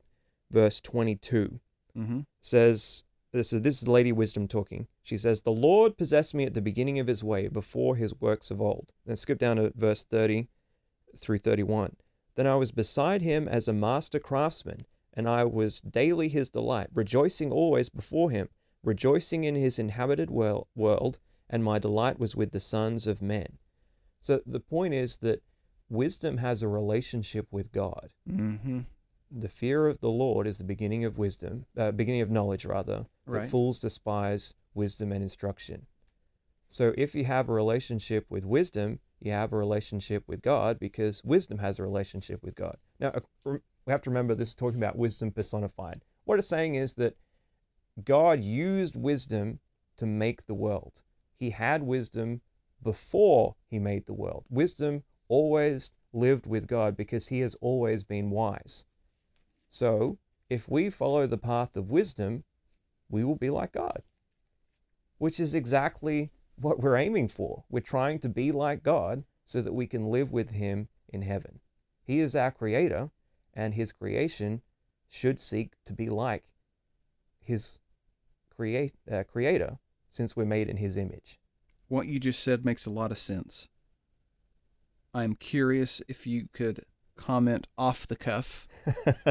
verse 0.52 0.80
22. 0.82 1.60
Mm-hmm. 1.98 2.22
says 2.42 3.04
this 3.34 3.52
is 3.52 3.62
this 3.62 3.82
is 3.82 3.88
Lady 3.88 4.12
Wisdom 4.12 4.48
talking. 4.48 4.88
She 5.02 5.18
says, 5.18 5.42
"The 5.42 5.52
Lord 5.52 5.98
possessed 5.98 6.34
me 6.34 6.46
at 6.46 6.54
the 6.54 6.62
beginning 6.62 7.00
of 7.00 7.08
His 7.08 7.24
way, 7.24 7.48
before 7.48 7.96
His 7.96 8.20
works 8.20 8.52
of 8.52 8.62
old." 8.62 8.94
Then 9.06 9.16
skip 9.16 9.40
down 9.40 9.58
to 9.58 9.74
verse 9.76 10.04
thirty 10.04 10.48
through 11.18 11.40
thirty-one. 11.40 11.98
Then 12.36 12.48
I 12.48 12.56
was 12.56 12.72
beside 12.72 13.22
Him 13.22 13.48
as 13.48 13.68
a 13.68 13.74
master 13.74 14.20
craftsman, 14.20 14.86
and 15.14 15.28
I 15.28 15.44
was 15.44 15.82
daily 15.82 16.30
His 16.30 16.50
delight, 16.50 16.88
rejoicing 16.94 17.52
always 17.52 17.90
before 17.90 18.32
Him, 18.32 18.50
rejoicing 18.84 19.44
in 19.44 19.56
His 19.56 19.78
inhabited 19.78 20.30
world, 20.30 20.68
world, 20.76 21.20
and 21.50 21.64
my 21.64 21.80
delight 21.80 22.20
was 22.20 22.36
with 22.36 22.52
the 22.52 22.60
sons 22.60 23.08
of 23.08 23.22
men. 23.22 23.58
So 24.20 24.42
the 24.46 24.60
point 24.60 24.94
is 24.94 25.18
that 25.18 25.44
wisdom 25.90 26.38
has 26.38 26.64
a 26.64 26.68
relationship 26.68 27.48
with 27.52 27.72
God 27.72 28.10
Mm-hmm. 28.30 28.80
The 29.36 29.50
fear 29.50 29.88
of 29.88 30.00
the 30.00 30.10
Lord 30.10 30.46
is 30.46 30.60
the 30.60 30.64
beginning 30.64 31.04
of 31.04 31.18
wisdom, 31.18 31.66
uh, 31.78 31.92
beginning 31.92 32.22
of 32.22 32.30
knowledge 32.30 32.66
rather. 32.66 33.08
Right. 33.26 33.50
Fools 33.50 33.80
despise 33.80 34.54
wisdom 34.74 35.12
and 35.12 35.24
instruction. 35.24 35.88
So 36.68 36.94
if 36.98 37.16
you 37.16 37.26
have 37.26 37.50
a 37.50 37.54
relationship 37.54 38.26
with 38.30 38.46
wisdom, 38.46 39.00
you 39.20 39.32
have 39.32 39.54
a 39.54 39.58
relationship 39.58 40.24
with 40.28 40.42
God 40.42 40.80
because 40.80 41.24
wisdom 41.24 41.60
has 41.60 41.80
a 41.80 41.84
relationship 41.84 42.44
with 42.44 42.56
God. 42.56 42.78
Now 43.00 43.10
uh, 43.10 43.52
we 43.86 43.92
have 43.92 44.02
to 44.04 44.10
remember 44.10 44.36
this 44.36 44.50
is 44.50 44.56
talking 44.56 44.80
about 44.80 44.98
wisdom 44.98 45.32
personified. 45.32 46.04
What 46.26 46.40
it's 46.40 46.48
saying 46.48 46.76
is 46.76 46.96
that 46.96 47.18
God 48.04 48.42
used 48.42 48.96
wisdom 48.96 49.60
to 49.98 50.06
make 50.06 50.46
the 50.46 50.54
world. 50.54 51.04
He 51.36 51.52
had 51.52 51.84
wisdom 51.84 52.42
before 52.82 53.56
he 53.70 53.80
made 53.80 54.06
the 54.06 54.14
world. 54.14 54.46
Wisdom 54.50 55.04
always 55.28 55.92
lived 56.12 56.46
with 56.46 56.68
God 56.68 56.96
because 56.96 57.28
he 57.28 57.40
has 57.40 57.56
always 57.62 58.04
been 58.04 58.30
wise. 58.30 58.86
So, 59.74 60.20
if 60.52 60.70
we 60.70 60.92
follow 60.92 61.26
the 61.26 61.36
path 61.36 61.76
of 61.76 61.90
wisdom, 61.90 62.44
we 63.10 63.24
will 63.24 63.36
be 63.36 63.50
like 63.50 63.72
God, 63.72 64.04
which 65.18 65.40
is 65.40 65.56
exactly 65.56 66.30
what 66.56 66.80
we're 66.80 66.96
aiming 66.96 67.30
for. 67.30 67.64
We're 67.72 67.80
trying 67.80 68.20
to 68.20 68.30
be 68.30 68.52
like 68.52 68.84
God 68.84 69.24
so 69.46 69.64
that 69.64 69.74
we 69.74 69.88
can 69.88 70.12
live 70.12 70.32
with 70.32 70.52
Him 70.52 70.90
in 71.10 71.24
heaven. 71.24 71.60
He 72.04 72.20
is 72.20 72.36
our 72.36 72.52
creator, 72.52 73.10
and 73.52 73.74
His 73.74 73.92
creation 73.92 74.62
should 75.10 75.40
seek 75.40 75.74
to 75.86 75.94
be 75.94 76.08
like 76.08 76.44
His 77.42 77.80
create, 78.56 78.94
uh, 79.12 79.24
creator 79.24 79.80
since 80.08 80.36
we're 80.36 80.46
made 80.46 80.70
in 80.70 80.78
His 80.78 80.98
image. 80.98 81.40
What 81.88 82.06
you 82.06 82.20
just 82.20 82.44
said 82.44 82.64
makes 82.64 82.86
a 82.86 82.92
lot 82.92 83.10
of 83.10 83.18
sense. 83.18 83.70
I'm 85.16 85.34
curious 85.34 86.00
if 86.08 86.28
you 86.28 86.48
could 86.54 86.86
comment 87.16 87.68
off 87.78 88.08
the 88.08 88.16
cuff 88.16 88.68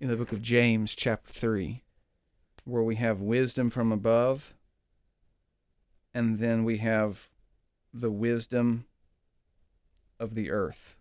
in 0.00 0.08
the 0.08 0.16
book 0.16 0.32
of 0.32 0.42
James, 0.42 0.94
chapter 0.94 1.32
3, 1.32 1.82
where 2.64 2.82
we 2.82 2.96
have 2.96 3.20
wisdom 3.20 3.70
from 3.70 3.92
above, 3.92 4.54
and 6.14 6.38
then 6.38 6.64
we 6.64 6.78
have 6.78 7.30
the 7.92 8.10
wisdom 8.10 8.86
of 10.18 10.34
the 10.34 10.50
earth. 10.50 10.96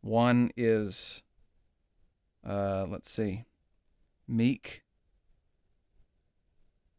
One 0.00 0.50
is, 0.56 1.22
uh, 2.46 2.86
let's 2.88 3.10
see, 3.10 3.44
meek. 4.26 4.82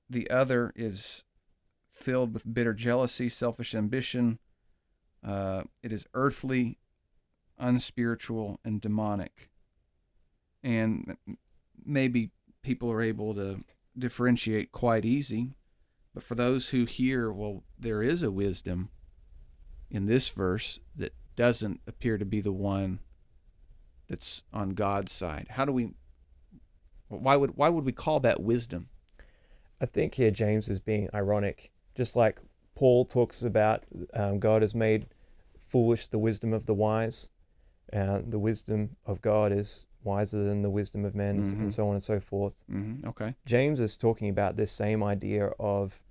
The 0.09 0.29
other 0.29 0.71
is 0.75 1.25
filled 1.89 2.33
with 2.33 2.53
bitter 2.53 2.73
jealousy, 2.73 3.29
selfish 3.29 3.73
ambition. 3.73 4.39
Uh, 5.23 5.63
it 5.81 5.93
is 5.93 6.05
earthly, 6.13 6.77
unspiritual, 7.61 8.59
and 8.65 8.81
demonic. 8.81 9.49
And 10.63 11.15
maybe 11.85 12.31
people 12.61 12.91
are 12.91 13.01
able 13.01 13.33
to 13.35 13.63
differentiate 13.97 14.71
quite 14.71 15.05
easy. 15.05 15.53
But 16.13 16.23
for 16.23 16.35
those 16.35 16.69
who 16.69 16.85
hear, 16.85 17.31
well, 17.31 17.63
there 17.79 18.03
is 18.03 18.21
a 18.21 18.31
wisdom 18.31 18.89
in 19.89 20.07
this 20.07 20.27
verse 20.27 20.79
that 20.95 21.13
doesn't 21.35 21.79
appear 21.87 22.17
to 22.17 22.25
be 22.25 22.41
the 22.41 22.51
one 22.51 22.99
that's 24.09 24.43
on 24.51 24.71
God's 24.71 25.11
side. 25.11 25.47
How 25.51 25.65
do 25.65 25.71
we? 25.71 25.93
Why 27.07 27.35
would 27.35 27.55
why 27.55 27.69
would 27.69 27.85
we 27.85 27.91
call 27.91 28.19
that 28.21 28.41
wisdom? 28.41 28.89
I 29.79 29.85
think 29.85 30.15
here 30.15 30.31
James 30.31 30.69
is 30.69 30.79
being 30.79 31.09
ironic, 31.13 31.71
just 31.95 32.15
like 32.15 32.39
Paul 32.75 33.05
talks 33.05 33.41
about 33.41 33.83
um, 34.13 34.39
God 34.39 34.61
has 34.61 34.75
made 34.75 35.07
foolish 35.57 36.07
the 36.07 36.19
wisdom 36.19 36.53
of 36.53 36.65
the 36.65 36.73
wise, 36.73 37.29
and 37.91 38.31
the 38.31 38.39
wisdom 38.39 38.95
of 39.05 39.21
God 39.21 39.51
is 39.51 39.85
wiser 40.03 40.43
than 40.43 40.61
the 40.61 40.69
wisdom 40.69 41.05
of 41.05 41.13
men, 41.13 41.41
Mhm. 41.43 41.53
and 41.59 41.73
so 41.73 41.87
on 41.87 41.93
and 41.93 42.03
so 42.03 42.19
forth. 42.19 42.63
Mm-hmm. 42.71 43.07
Okay. 43.09 43.35
James 43.45 43.79
is 43.79 43.95
talking 43.97 44.29
about 44.29 44.55
this 44.55 44.71
same 44.71 45.03
idea 45.03 45.47
of 45.59 46.03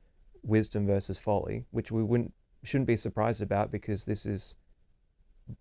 wisdom 0.42 0.86
versus 0.86 1.18
folly, 1.18 1.66
which 1.70 1.90
we 1.92 2.02
wouldn't 2.02 2.32
shouldn't 2.62 2.86
be 2.86 2.96
surprised 2.96 3.40
about 3.40 3.70
because 3.70 4.04
this 4.04 4.26
is 4.26 4.56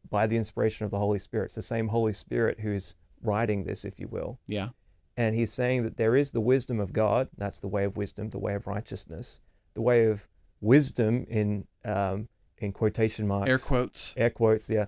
by 0.10 0.28
the 0.28 0.36
inspiration 0.36 0.84
of 0.86 0.92
the 0.92 1.00
Holy 1.00 1.18
Spirit. 1.20 1.46
It's 1.46 1.56
the 1.56 1.62
same 1.62 1.88
Holy 1.88 2.14
Spirit 2.14 2.60
who's 2.60 2.94
writing 3.22 3.64
this, 3.64 3.86
if 3.86 4.00
you 4.00 4.08
will. 4.08 4.40
Yeah. 4.48 4.70
And 5.18 5.34
he's 5.36 5.52
saying 5.52 5.84
that 5.84 5.98
there 5.98 6.16
is 6.16 6.32
the 6.32 6.42
wisdom 6.42 6.80
of 6.80 6.94
God. 6.94 7.30
That's 7.38 7.60
the 7.60 7.68
way 7.68 7.84
of 7.86 7.98
wisdom, 7.98 8.30
the 8.30 8.38
way 8.40 8.54
of 8.54 8.68
righteousness, 8.68 9.40
the 9.74 9.82
way 9.82 10.06
of 10.06 10.28
wisdom 10.62 11.26
in 11.30 11.66
um, 11.86 12.28
in 12.58 12.74
quotation 12.74 13.26
marks, 13.28 13.50
Air 13.50 13.58
quotes. 13.58 14.14
air 14.18 14.30
quotes. 14.30 14.70
Yeah, 14.70 14.86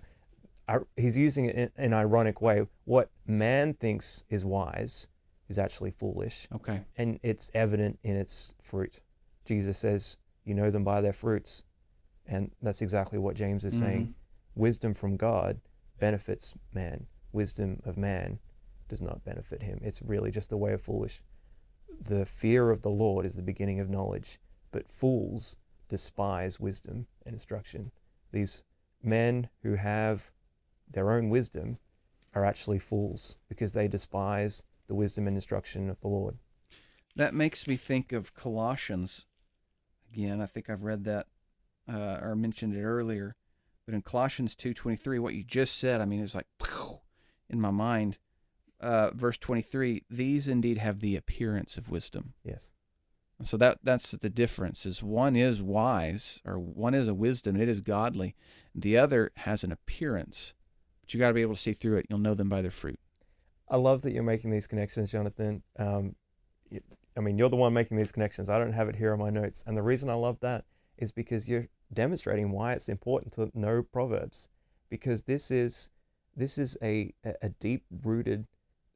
he's 0.95 1.17
using 1.17 1.45
it 1.45 1.55
in 1.55 1.71
an 1.77 1.93
ironic 1.93 2.41
way. 2.41 2.67
What 2.85 3.09
man 3.25 3.73
thinks 3.73 4.25
is 4.29 4.45
wise 4.45 5.07
is 5.47 5.59
actually 5.59 5.91
foolish, 5.91 6.47
Okay. 6.53 6.81
and 6.97 7.19
it's 7.23 7.51
evident 7.53 7.99
in 8.03 8.15
its 8.15 8.55
fruit. 8.61 9.01
Jesus 9.45 9.77
says, 9.77 10.17
"You 10.45 10.53
know 10.53 10.69
them 10.69 10.83
by 10.83 11.01
their 11.01 11.13
fruits," 11.13 11.65
and 12.25 12.51
that's 12.61 12.81
exactly 12.81 13.19
what 13.19 13.35
James 13.35 13.65
is 13.65 13.77
saying. 13.77 14.01
Mm-hmm. 14.01 14.61
Wisdom 14.61 14.93
from 14.93 15.17
God 15.17 15.59
benefits 15.99 16.55
man. 16.73 17.07
Wisdom 17.31 17.81
of 17.85 17.97
man 17.97 18.39
does 18.87 19.01
not 19.01 19.23
benefit 19.23 19.63
him. 19.63 19.79
It's 19.81 20.01
really 20.01 20.31
just 20.31 20.49
the 20.49 20.57
way 20.57 20.73
of 20.73 20.81
foolish. 20.81 21.21
The 21.99 22.25
fear 22.25 22.69
of 22.69 22.81
the 22.81 22.89
Lord 22.89 23.25
is 23.25 23.35
the 23.35 23.41
beginning 23.41 23.79
of 23.79 23.89
knowledge, 23.89 24.39
but 24.71 24.89
fools 24.89 25.57
despise 25.87 26.59
wisdom 26.59 27.07
and 27.25 27.33
instruction. 27.33 27.91
These 28.31 28.63
men 29.03 29.49
who 29.63 29.75
have 29.75 30.31
their 30.93 31.11
own 31.11 31.29
wisdom 31.29 31.77
are 32.33 32.45
actually 32.45 32.79
fools 32.79 33.37
because 33.49 33.73
they 33.73 33.87
despise 33.87 34.63
the 34.87 34.95
wisdom 34.95 35.27
and 35.27 35.35
instruction 35.35 35.89
of 35.89 35.99
the 36.01 36.07
Lord. 36.07 36.37
That 37.15 37.33
makes 37.33 37.67
me 37.67 37.75
think 37.75 38.11
of 38.11 38.33
Colossians. 38.33 39.25
Again, 40.13 40.41
I 40.41 40.45
think 40.45 40.69
I've 40.69 40.83
read 40.83 41.03
that 41.05 41.27
uh, 41.91 42.19
or 42.21 42.35
mentioned 42.35 42.75
it 42.75 42.83
earlier, 42.83 43.35
but 43.85 43.95
in 43.95 44.01
Colossians 44.01 44.55
two 44.55 44.73
twenty 44.73 44.97
three, 44.97 45.19
what 45.19 45.33
you 45.33 45.43
just 45.43 45.77
said, 45.77 46.01
I 46.01 46.05
mean, 46.05 46.19
it 46.19 46.23
was 46.23 46.35
like 46.35 46.47
"Pow," 46.57 47.01
in 47.49 47.59
my 47.59 47.71
mind. 47.71 48.17
Uh, 48.79 49.11
verse 49.13 49.37
twenty 49.37 49.61
three: 49.61 50.03
These 50.09 50.47
indeed 50.47 50.77
have 50.77 50.99
the 50.99 51.15
appearance 51.15 51.77
of 51.77 51.89
wisdom. 51.89 52.33
Yes. 52.43 52.71
And 53.37 53.47
so 53.47 53.57
that 53.57 53.79
that's 53.83 54.11
the 54.11 54.29
difference. 54.29 54.85
Is 54.85 55.01
one 55.01 55.35
is 55.35 55.61
wise, 55.61 56.41
or 56.45 56.59
one 56.59 56.93
is 56.93 57.07
a 57.07 57.13
wisdom, 57.13 57.59
it 57.59 57.67
is 57.67 57.81
godly. 57.81 58.35
The 58.75 58.97
other 58.97 59.31
has 59.37 59.63
an 59.63 59.71
appearance, 59.71 60.53
but 61.11 61.13
you 61.13 61.19
got 61.19 61.27
to 61.29 61.33
be 61.33 61.41
able 61.41 61.55
to 61.55 61.59
see 61.61 61.73
through 61.73 61.97
it. 61.97 62.05
You'll 62.09 62.19
know 62.19 62.33
them 62.33 62.49
by 62.49 62.61
their 62.61 62.71
fruit. 62.71 62.99
I 63.69 63.75
love 63.77 64.01
that 64.03 64.13
you're 64.13 64.23
making 64.23 64.51
these 64.51 64.67
connections, 64.67 65.11
Jonathan. 65.11 65.63
Um, 65.77 66.15
I 67.17 67.19
mean, 67.19 67.37
you're 67.37 67.49
the 67.49 67.57
one 67.57 67.73
making 67.73 67.97
these 67.97 68.11
connections. 68.11 68.49
I 68.49 68.57
don't 68.57 68.71
have 68.71 68.87
it 68.89 68.95
here 68.95 69.11
on 69.13 69.19
my 69.19 69.29
notes. 69.29 69.63
And 69.67 69.75
the 69.75 69.81
reason 69.83 70.09
I 70.09 70.13
love 70.13 70.39
that 70.41 70.65
is 70.97 71.11
because 71.11 71.49
you're 71.49 71.67
demonstrating 71.93 72.51
why 72.51 72.73
it's 72.73 72.87
important 72.89 73.33
to 73.33 73.51
know 73.53 73.83
Proverbs, 73.83 74.49
because 74.89 75.23
this 75.23 75.51
is 75.51 75.89
this 76.35 76.57
is 76.57 76.77
a 76.81 77.13
a- 77.25 77.35
a 77.41 77.49
deep 77.49 77.83
rooted 78.03 78.47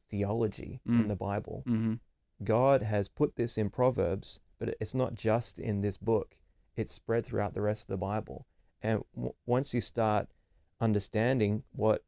theology 0.10 0.80
Mm. 0.88 1.02
in 1.02 1.08
the 1.10 1.16
Bible. 1.16 1.64
Mm-hmm. 1.68 1.96
God 2.44 2.84
has 2.84 3.10
put 3.10 3.36
this 3.36 3.58
in 3.58 3.70
Proverbs, 3.70 4.40
but 4.60 4.76
it's 4.80 4.94
not 4.94 5.16
just 5.16 5.60
in 5.60 5.82
this 5.82 5.98
book. 5.98 6.38
It's 6.76 6.92
spread 6.94 7.26
throughout 7.26 7.54
the 7.54 7.62
rest 7.62 7.84
of 7.84 7.88
the 7.88 7.98
Bible. 7.98 8.46
And 8.82 9.04
w- 9.16 9.34
once 9.46 9.74
you 9.74 9.82
start 9.82 10.30
understanding 10.82 11.64
what 11.72 12.04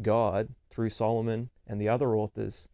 God, 0.00 0.54
through 0.70 0.90
Solomon 0.90 1.50
and 1.66 1.80
the 1.80 1.88
other 1.88 2.16
authors, 2.16 2.68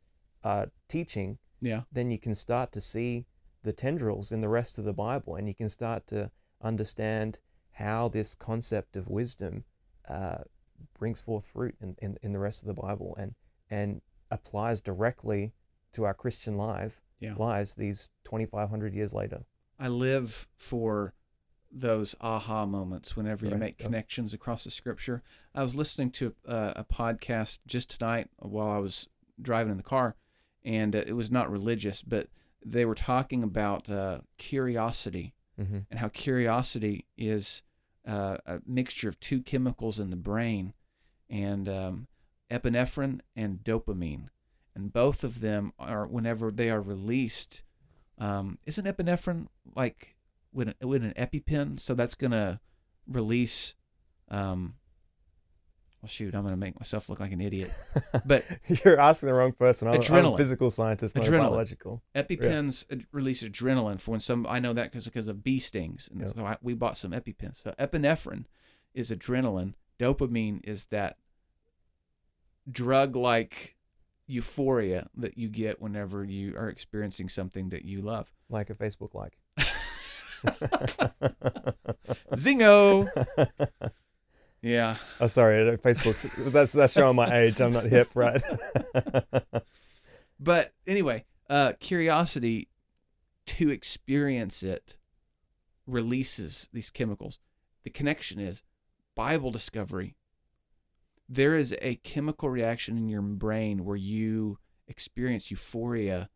are 0.44 0.71
teaching, 0.88 1.38
Yeah. 1.61 1.83
then 1.92 2.11
you 2.11 2.18
can 2.18 2.35
start 2.35 2.73
to 2.73 2.81
see 2.81 3.27
the 3.62 3.73
tendrils 3.73 4.31
in 4.33 4.40
the 4.40 4.49
rest 4.49 4.79
of 4.79 4.85
the 4.85 4.92
Bible 4.92 5.35
and 5.35 5.49
you 5.49 5.55
can 5.55 5.68
start 5.68 6.07
to 6.09 6.31
understand 6.62 7.40
how 7.73 8.09
this 8.09 8.35
concept 8.35 8.97
of 8.97 9.09
wisdom 9.09 9.64
uh, 10.09 10.38
brings 10.99 11.21
forth 11.21 11.47
fruit 11.47 11.75
in, 11.81 11.97
in, 12.01 12.16
in 12.23 12.33
the 12.33 12.38
rest 12.38 12.62
of 12.62 12.66
the 12.68 12.81
Bible 12.81 13.16
and, 13.18 13.35
and 13.68 14.01
applies 14.31 14.81
directly 14.81 15.53
to 15.92 16.05
our 16.05 16.14
Christian 16.14 16.57
life, 16.57 17.01
Yeah. 17.21 17.35
lives 17.37 17.75
these 17.75 18.11
2,500 18.25 18.94
years 18.94 19.12
later. 19.12 19.44
I 19.79 19.88
live 19.88 20.47
for 20.57 21.14
those 21.71 22.15
aha 22.21 22.65
moments 22.67 23.17
whenever 23.17 23.45
you 23.45 23.53
Right, 23.53 23.61
make 23.61 23.79
connections 23.79 24.33
across 24.35 24.65
the 24.65 24.71
scripture. 24.71 25.23
I 25.55 25.63
was 25.63 25.75
listening 25.77 26.11
to 26.13 26.35
uh, 26.47 26.73
a 26.77 26.85
podcast 26.85 27.59
just 27.67 27.91
tonight 27.99 28.29
while 28.39 28.69
I 28.71 28.79
was 28.79 29.09
driving 29.41 29.71
in 29.73 29.77
the 29.77 29.83
car, 29.83 30.17
and 30.65 30.95
uh, 30.97 31.03
it 31.07 31.13
was 31.13 31.31
not 31.31 31.51
religious, 31.51 32.03
but 32.03 32.29
they 32.65 32.85
were 32.85 32.95
talking 32.95 33.43
about 33.43 33.89
uh, 33.91 34.21
curiosity 34.39 35.35
Mm-hmm. 35.61 35.79
and 35.91 35.99
how 35.99 36.07
curiosity 36.07 37.05
is 37.17 37.65
uh, 38.07 38.37
a 38.47 38.61
mixture 38.65 39.09
of 39.09 39.19
two 39.19 39.41
chemicals 39.43 39.99
in 39.99 40.11
the 40.11 40.15
brain, 40.17 40.73
and 41.29 41.69
um, 41.69 42.07
epinephrine 42.49 43.21
and 43.35 43.65
dopamine, 43.65 44.29
and 44.77 44.93
both 44.93 45.25
of 45.25 45.41
them 45.41 45.73
are 45.77 46.07
whenever 46.07 46.53
they 46.53 46.71
are 46.71 46.81
released. 46.81 47.65
Um, 48.19 48.59
isn't 48.67 48.85
epinephrine 48.87 49.49
like 49.75 50.15
with 50.53 50.69
an, 50.69 50.75
with 50.89 51.03
an 51.05 51.15
EpiPen? 51.19 51.79
So 51.81 51.95
that's 51.95 52.15
gonna 52.15 52.61
release. 53.07 53.75
Um, 54.31 54.75
well, 56.03 56.09
shoot, 56.09 56.35
I'm 56.35 56.45
gonna 56.45 56.57
make 56.57 56.79
myself 56.79 57.09
look 57.09 57.19
like 57.21 57.33
an 57.33 57.41
idiot. 57.41 57.73
But 58.25 58.45
You're 58.85 59.01
asking 59.01 59.29
the 59.29 59.35
wrong 59.35 59.53
person. 59.53 59.89
I'm, 59.89 59.95
I'm 59.95 60.01
a 60.01 60.05
Adrenaline. 60.05 60.37
physical 60.37 60.71
scientist, 60.71 61.17
not 61.17 61.27
a 61.27 61.31
Adrenaline. 61.31 61.39
biological. 61.39 62.03
EpiPens 62.15 62.85
ad- 62.93 63.07
release 63.13 63.43
adrenaline 63.43 64.01
for 64.01 64.13
when 64.13 64.21
some. 64.21 64.47
I 64.49 64.59
know 64.61 64.73
that 64.75 64.93
because 64.93 65.29
of 65.29 65.43
bee 65.43 65.59
stings, 65.59 66.09
and 66.13 66.29
so 66.29 66.45
I, 66.45 66.57
we 66.63 66.75
bought 66.75 66.97
some 66.97 67.11
EpiPens. 67.13 67.63
So 67.63 67.73
epinephrine 67.79 68.45
is 68.95 69.11
adrenaline. 69.11 69.75
Dopamine 69.99 70.61
is 70.65 70.87
that 70.87 71.17
drug-like 72.71 73.77
euphoria 74.27 75.09
that 75.17 75.39
you 75.39 75.49
get 75.49 75.81
whenever 75.81 76.23
you 76.25 76.55
are 76.57 76.69
experiencing 76.69 77.29
something 77.29 77.71
that 77.71 77.85
you 77.85 78.03
love. 78.03 78.31
Like 78.49 78.71
a 78.71 78.75
Facebook 78.75 79.15
like. 79.15 79.39
Zingo. 82.35 83.09
Yeah. 84.61 84.96
oh, 85.20 85.29
sorry. 85.29 85.77
Facebook's 85.79 86.27
that's 86.53 86.72
that's 86.72 86.92
showing 86.92 87.16
my 87.16 87.33
age. 87.33 87.61
I'm 87.61 87.72
not 87.72 87.85
hip, 87.85 88.11
right? 88.14 88.42
But 90.40 90.72
anyway, 90.87 91.24
uh, 91.51 91.72
curiosity 91.81 92.68
to 93.46 93.70
experience 93.70 94.62
it 94.62 94.96
releases 95.87 96.68
these 96.72 96.90
chemicals. 96.90 97.38
The 97.85 97.90
connection 97.90 98.38
is 98.38 98.62
Bible 99.14 99.51
discovery. 99.51 100.16
There 101.29 101.57
is 101.57 101.74
a 101.83 101.96
chemical 101.96 102.51
reaction 102.51 102.96
in 102.96 103.09
your 103.09 103.22
brain 103.22 103.85
where 103.85 103.96
you 103.96 104.59
experience 104.87 105.51
euphoria 105.51 106.31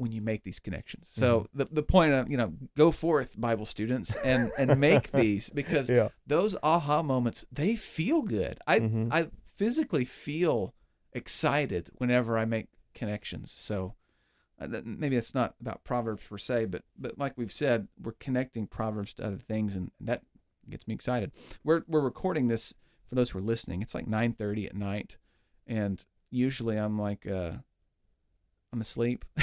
when 0.00 0.12
you 0.12 0.22
make 0.22 0.44
these 0.44 0.58
connections. 0.58 1.10
So 1.12 1.46
the, 1.52 1.66
the 1.70 1.82
point 1.82 2.12
of, 2.14 2.30
you 2.30 2.38
know, 2.38 2.54
go 2.74 2.90
forth, 2.90 3.38
Bible 3.38 3.66
students, 3.66 4.16
and, 4.16 4.50
and 4.56 4.80
make 4.80 5.12
these 5.22 5.50
because 5.50 5.90
yeah. 5.90 6.08
those 6.26 6.56
aha 6.62 7.02
moments, 7.02 7.44
they 7.52 7.76
feel 7.76 8.22
good. 8.22 8.58
I 8.66 8.80
Mhm. 8.80 9.08
I 9.12 9.28
physically 9.56 10.06
feel 10.06 10.74
excited 11.12 11.90
whenever 11.98 12.38
I 12.38 12.46
make 12.46 12.68
connections. 12.94 13.52
So 13.52 13.94
uh, 14.58 14.68
that, 14.68 14.86
maybe 14.86 15.16
it's 15.16 15.34
not 15.34 15.54
about 15.60 15.84
proverbs 15.84 16.26
per 16.26 16.38
se, 16.38 16.64
but 16.66 16.82
but 16.98 17.18
like 17.18 17.36
we've 17.36 17.52
said, 17.52 17.88
we're 18.02 18.12
connecting 18.12 18.66
proverbs 18.66 19.12
to 19.14 19.26
other 19.26 19.36
things, 19.36 19.74
and 19.74 19.90
that 20.00 20.22
gets 20.70 20.88
me 20.88 20.94
excited. 20.94 21.30
We're 21.62 21.82
we're 21.86 22.00
recording 22.00 22.48
this 22.48 22.72
for 23.06 23.16
those 23.16 23.30
who 23.30 23.38
are 23.38 23.42
listening. 23.42 23.82
It's 23.82 23.94
like 23.94 24.06
9:30 24.06 24.66
at 24.66 24.74
night, 24.74 25.16
and 25.66 26.02
usually 26.30 26.76
I'm 26.78 26.98
like 26.98 27.26
uh, 27.26 27.56
I'm 28.72 28.80
asleep. 28.80 29.24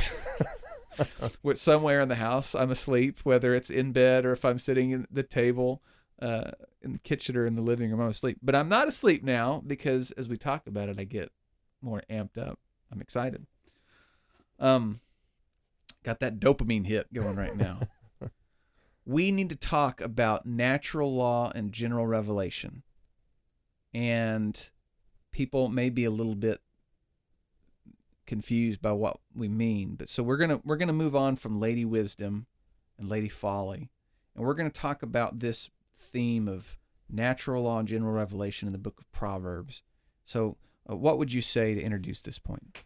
With 1.43 1.57
somewhere 1.59 2.01
in 2.01 2.09
the 2.09 2.15
house, 2.15 2.55
I'm 2.55 2.71
asleep, 2.71 3.19
whether 3.23 3.53
it's 3.53 3.69
in 3.69 3.91
bed 3.91 4.25
or 4.25 4.31
if 4.31 4.45
I'm 4.45 4.59
sitting 4.59 4.93
at 4.93 5.13
the 5.13 5.23
table 5.23 5.81
uh, 6.21 6.51
in 6.81 6.93
the 6.93 6.99
kitchen 6.99 7.35
or 7.37 7.45
in 7.45 7.55
the 7.55 7.61
living 7.61 7.91
room, 7.91 7.99
I'm 7.99 8.09
asleep. 8.09 8.37
But 8.41 8.55
I'm 8.55 8.69
not 8.69 8.87
asleep 8.87 9.23
now 9.23 9.61
because 9.65 10.11
as 10.11 10.29
we 10.29 10.37
talk 10.37 10.67
about 10.67 10.89
it, 10.89 10.99
I 10.99 11.03
get 11.03 11.31
more 11.81 12.01
amped 12.09 12.37
up. 12.37 12.59
I'm 12.91 13.01
excited. 13.01 13.45
Um, 14.59 15.01
got 16.03 16.19
that 16.19 16.39
dopamine 16.39 16.87
hit 16.87 17.11
going 17.13 17.35
right 17.35 17.55
now. 17.55 17.81
we 19.05 19.31
need 19.31 19.49
to 19.49 19.55
talk 19.55 20.01
about 20.01 20.45
natural 20.45 21.13
law 21.13 21.51
and 21.53 21.71
general 21.71 22.07
revelation. 22.07 22.83
And 23.93 24.69
people 25.31 25.69
may 25.69 25.89
be 25.89 26.03
a 26.03 26.11
little 26.11 26.35
bit 26.35 26.61
confused 28.27 28.81
by 28.81 28.91
what 28.91 29.19
we 29.33 29.47
mean. 29.47 29.95
But 29.95 30.09
so 30.09 30.21
we're 30.21 30.37
gonna 30.37 30.61
we're 30.63 30.77
gonna 30.77 30.93
move 30.93 31.15
on 31.15 31.35
from 31.35 31.59
Lady 31.59 31.85
Wisdom 31.85 32.45
and 32.99 33.09
Lady 33.09 33.29
Folly, 33.29 33.89
and 34.35 34.45
we're 34.45 34.53
gonna 34.53 34.69
talk 34.69 35.01
about 35.01 35.39
this 35.39 35.69
theme 35.95 36.47
of 36.47 36.77
natural 37.09 37.63
law 37.63 37.79
and 37.79 37.87
general 37.87 38.13
revelation 38.13 38.67
in 38.67 38.73
the 38.73 38.79
book 38.79 38.99
of 38.99 39.11
Proverbs. 39.11 39.81
So, 40.25 40.57
uh, 40.89 40.95
what 40.95 41.17
would 41.17 41.33
you 41.33 41.41
say 41.41 41.73
to 41.73 41.81
introduce 41.81 42.21
this 42.21 42.37
point? 42.37 42.83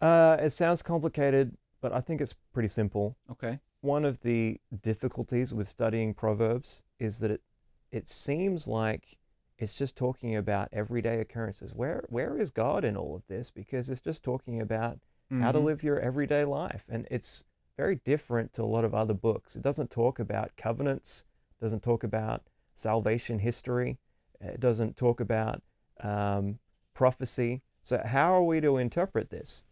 Uh, 0.00 0.36
it 0.40 0.50
sounds 0.50 0.82
complicated, 0.82 1.56
but 1.80 1.92
I 1.92 2.00
think 2.00 2.20
it's 2.20 2.34
pretty 2.52 2.68
simple. 2.68 3.16
Okay. 3.30 3.58
One 3.80 4.04
of 4.04 4.20
the 4.20 4.60
difficulties 4.82 5.54
with 5.54 5.68
studying 5.68 6.14
Proverbs 6.14 6.82
is 6.98 7.18
that 7.20 7.30
it 7.30 7.42
it 7.90 8.08
seems 8.08 8.68
like 8.68 9.18
it's 9.58 9.74
just 9.74 9.96
talking 9.96 10.36
about 10.36 10.68
everyday 10.72 11.20
occurrences. 11.20 11.74
Where 11.74 12.04
where 12.08 12.38
is 12.38 12.50
God 12.50 12.84
in 12.84 12.96
all 12.96 13.14
of 13.16 13.26
this? 13.26 13.50
Because 13.50 13.90
it's 13.90 14.00
just 14.00 14.22
talking 14.22 14.60
about 14.60 14.98
how 15.40 15.52
to 15.52 15.58
Mhm. 15.58 15.64
live 15.64 15.82
your 15.82 16.00
everyday 16.00 16.44
life, 16.44 16.86
and 16.88 17.06
it's 17.10 17.44
very 17.76 17.96
different 17.96 18.52
to 18.54 18.62
a 18.62 18.64
lot 18.64 18.84
of 18.84 18.94
other 18.94 19.14
books. 19.14 19.56
It 19.56 19.62
doesn't 19.62 19.90
talk 19.90 20.18
about 20.18 20.56
covenants, 20.56 21.24
doesn't 21.60 21.82
talk 21.82 22.02
about 22.02 22.48
salvation 22.74 23.40
history, 23.40 23.98
it 24.40 24.60
doesn't 24.60 24.96
talk 24.96 25.20
about 25.20 25.62
um, 26.00 26.60
prophecy. 26.94 27.62
So 27.82 28.00
how 28.04 28.32
are 28.32 28.42
we 28.42 28.60
to 28.60 28.76
interpret 28.76 29.30
this? 29.30 29.64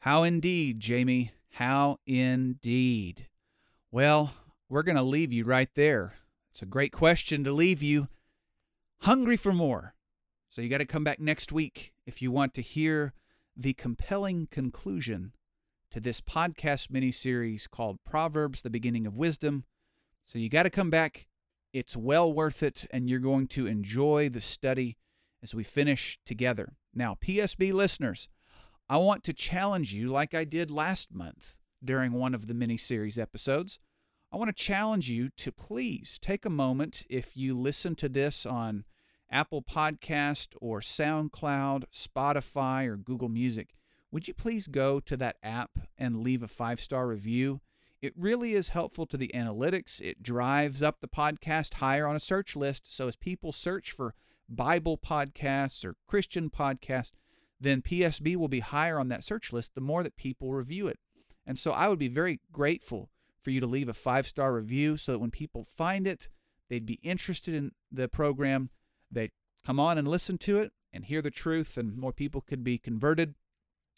How 0.00 0.22
indeed, 0.22 0.80
Jamie. 0.80 1.32
How 1.50 1.98
indeed. 2.06 3.26
Well, 3.90 4.34
we're 4.68 4.82
going 4.82 4.96
to 4.96 5.02
leave 5.02 5.32
you 5.32 5.44
right 5.44 5.72
there. 5.74 6.14
It's 6.56 6.62
a 6.62 6.64
great 6.64 6.90
question 6.90 7.44
to 7.44 7.52
leave 7.52 7.82
you 7.82 8.08
hungry 9.00 9.36
for 9.36 9.52
more. 9.52 9.94
So 10.48 10.62
you 10.62 10.70
got 10.70 10.78
to 10.78 10.86
come 10.86 11.04
back 11.04 11.20
next 11.20 11.52
week 11.52 11.92
if 12.06 12.22
you 12.22 12.32
want 12.32 12.54
to 12.54 12.62
hear 12.62 13.12
the 13.54 13.74
compelling 13.74 14.48
conclusion 14.50 15.34
to 15.90 16.00
this 16.00 16.22
podcast 16.22 16.90
mini-series 16.90 17.66
called 17.66 17.98
Proverbs: 18.06 18.62
The 18.62 18.70
Beginning 18.70 19.06
of 19.06 19.18
Wisdom. 19.18 19.64
So 20.24 20.38
you 20.38 20.48
got 20.48 20.62
to 20.62 20.70
come 20.70 20.88
back. 20.88 21.26
It's 21.74 21.94
well 21.94 22.32
worth 22.32 22.62
it 22.62 22.86
and 22.90 23.10
you're 23.10 23.18
going 23.18 23.48
to 23.48 23.66
enjoy 23.66 24.30
the 24.30 24.40
study 24.40 24.96
as 25.42 25.54
we 25.54 25.62
finish 25.62 26.18
together. 26.24 26.72
Now, 26.94 27.18
PSB 27.22 27.74
listeners, 27.74 28.30
I 28.88 28.96
want 28.96 29.24
to 29.24 29.34
challenge 29.34 29.92
you 29.92 30.08
like 30.08 30.32
I 30.32 30.44
did 30.44 30.70
last 30.70 31.12
month 31.12 31.54
during 31.84 32.12
one 32.12 32.34
of 32.34 32.46
the 32.46 32.54
mini 32.54 32.78
series 32.78 33.18
episodes. 33.18 33.78
I 34.36 34.38
want 34.38 34.54
to 34.54 34.62
challenge 34.62 35.08
you 35.08 35.30
to 35.38 35.50
please 35.50 36.18
take 36.20 36.44
a 36.44 36.50
moment 36.50 37.06
if 37.08 37.38
you 37.38 37.58
listen 37.58 37.94
to 37.94 38.06
this 38.06 38.44
on 38.44 38.84
Apple 39.30 39.62
Podcast 39.62 40.48
or 40.60 40.82
SoundCloud, 40.82 41.84
Spotify, 41.90 42.86
or 42.86 42.98
Google 42.98 43.30
Music. 43.30 43.70
Would 44.10 44.28
you 44.28 44.34
please 44.34 44.66
go 44.66 45.00
to 45.00 45.16
that 45.16 45.36
app 45.42 45.78
and 45.96 46.20
leave 46.20 46.42
a 46.42 46.48
five 46.48 46.82
star 46.82 47.06
review? 47.06 47.62
It 48.02 48.12
really 48.14 48.52
is 48.52 48.68
helpful 48.68 49.06
to 49.06 49.16
the 49.16 49.30
analytics. 49.34 50.02
It 50.02 50.22
drives 50.22 50.82
up 50.82 51.00
the 51.00 51.08
podcast 51.08 51.72
higher 51.76 52.06
on 52.06 52.14
a 52.14 52.20
search 52.20 52.54
list. 52.54 52.94
So 52.94 53.08
as 53.08 53.16
people 53.16 53.52
search 53.52 53.90
for 53.90 54.12
Bible 54.50 54.98
podcasts 54.98 55.82
or 55.82 55.96
Christian 56.06 56.50
podcasts, 56.50 57.12
then 57.58 57.80
PSB 57.80 58.36
will 58.36 58.48
be 58.48 58.60
higher 58.60 59.00
on 59.00 59.08
that 59.08 59.24
search 59.24 59.50
list 59.50 59.74
the 59.74 59.80
more 59.80 60.02
that 60.02 60.18
people 60.18 60.52
review 60.52 60.88
it. 60.88 60.98
And 61.46 61.58
so 61.58 61.70
I 61.70 61.88
would 61.88 61.98
be 61.98 62.08
very 62.08 62.40
grateful 62.52 63.08
for 63.46 63.52
you 63.52 63.60
to 63.60 63.66
leave 63.68 63.88
a 63.88 63.94
five 63.94 64.26
star 64.26 64.52
review 64.52 64.96
so 64.96 65.12
that 65.12 65.20
when 65.20 65.30
people 65.30 65.62
find 65.62 66.04
it, 66.08 66.28
they'd 66.68 66.84
be 66.84 66.98
interested 67.04 67.54
in 67.54 67.70
the 67.92 68.08
program. 68.08 68.70
They'd 69.08 69.30
come 69.64 69.78
on 69.78 69.98
and 69.98 70.08
listen 70.08 70.36
to 70.38 70.58
it 70.58 70.72
and 70.92 71.04
hear 71.04 71.22
the 71.22 71.30
truth, 71.30 71.76
and 71.76 71.96
more 71.96 72.12
people 72.12 72.40
could 72.40 72.64
be 72.64 72.76
converted 72.76 73.36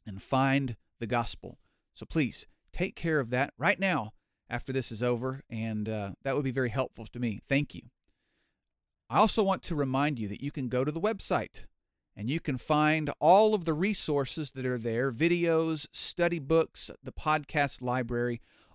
and 0.06 0.22
find 0.22 0.76
the 1.00 1.06
gospel. 1.06 1.56
So 1.94 2.04
please 2.04 2.46
take 2.74 2.94
care 2.94 3.20
of 3.20 3.30
that 3.30 3.54
right 3.56 3.80
now 3.80 4.12
after 4.50 4.70
this 4.70 4.92
is 4.92 5.02
over, 5.02 5.40
and 5.48 5.88
uh, 5.88 6.11
that 6.24 6.34
would 6.34 6.44
be 6.44 6.50
very 6.50 6.68
helpful 6.68 7.06
to 7.06 7.18
me. 7.18 7.40
Thank 7.48 7.74
you. 7.74 7.84
I 9.08 9.16
also 9.16 9.42
want 9.42 9.62
to 9.62 9.74
remind 9.74 10.18
you 10.18 10.28
that 10.28 10.42
you 10.42 10.50
can 10.50 10.68
go 10.68 10.84
to 10.84 10.92
the 10.92 11.00
website 11.00 11.64
and 12.14 12.28
you 12.28 12.38
can 12.38 12.58
find 12.58 13.11
all 13.18 13.54
of 13.54 13.64
the 13.64 13.72
resources 13.72 14.50
that 14.50 14.66
are 14.66 14.76
there 14.76 15.11
videos, 15.11 15.87
study 15.90 16.38
books, 16.38 16.90
the 17.02 17.12
podcast 17.12 17.80
library, 17.80 18.42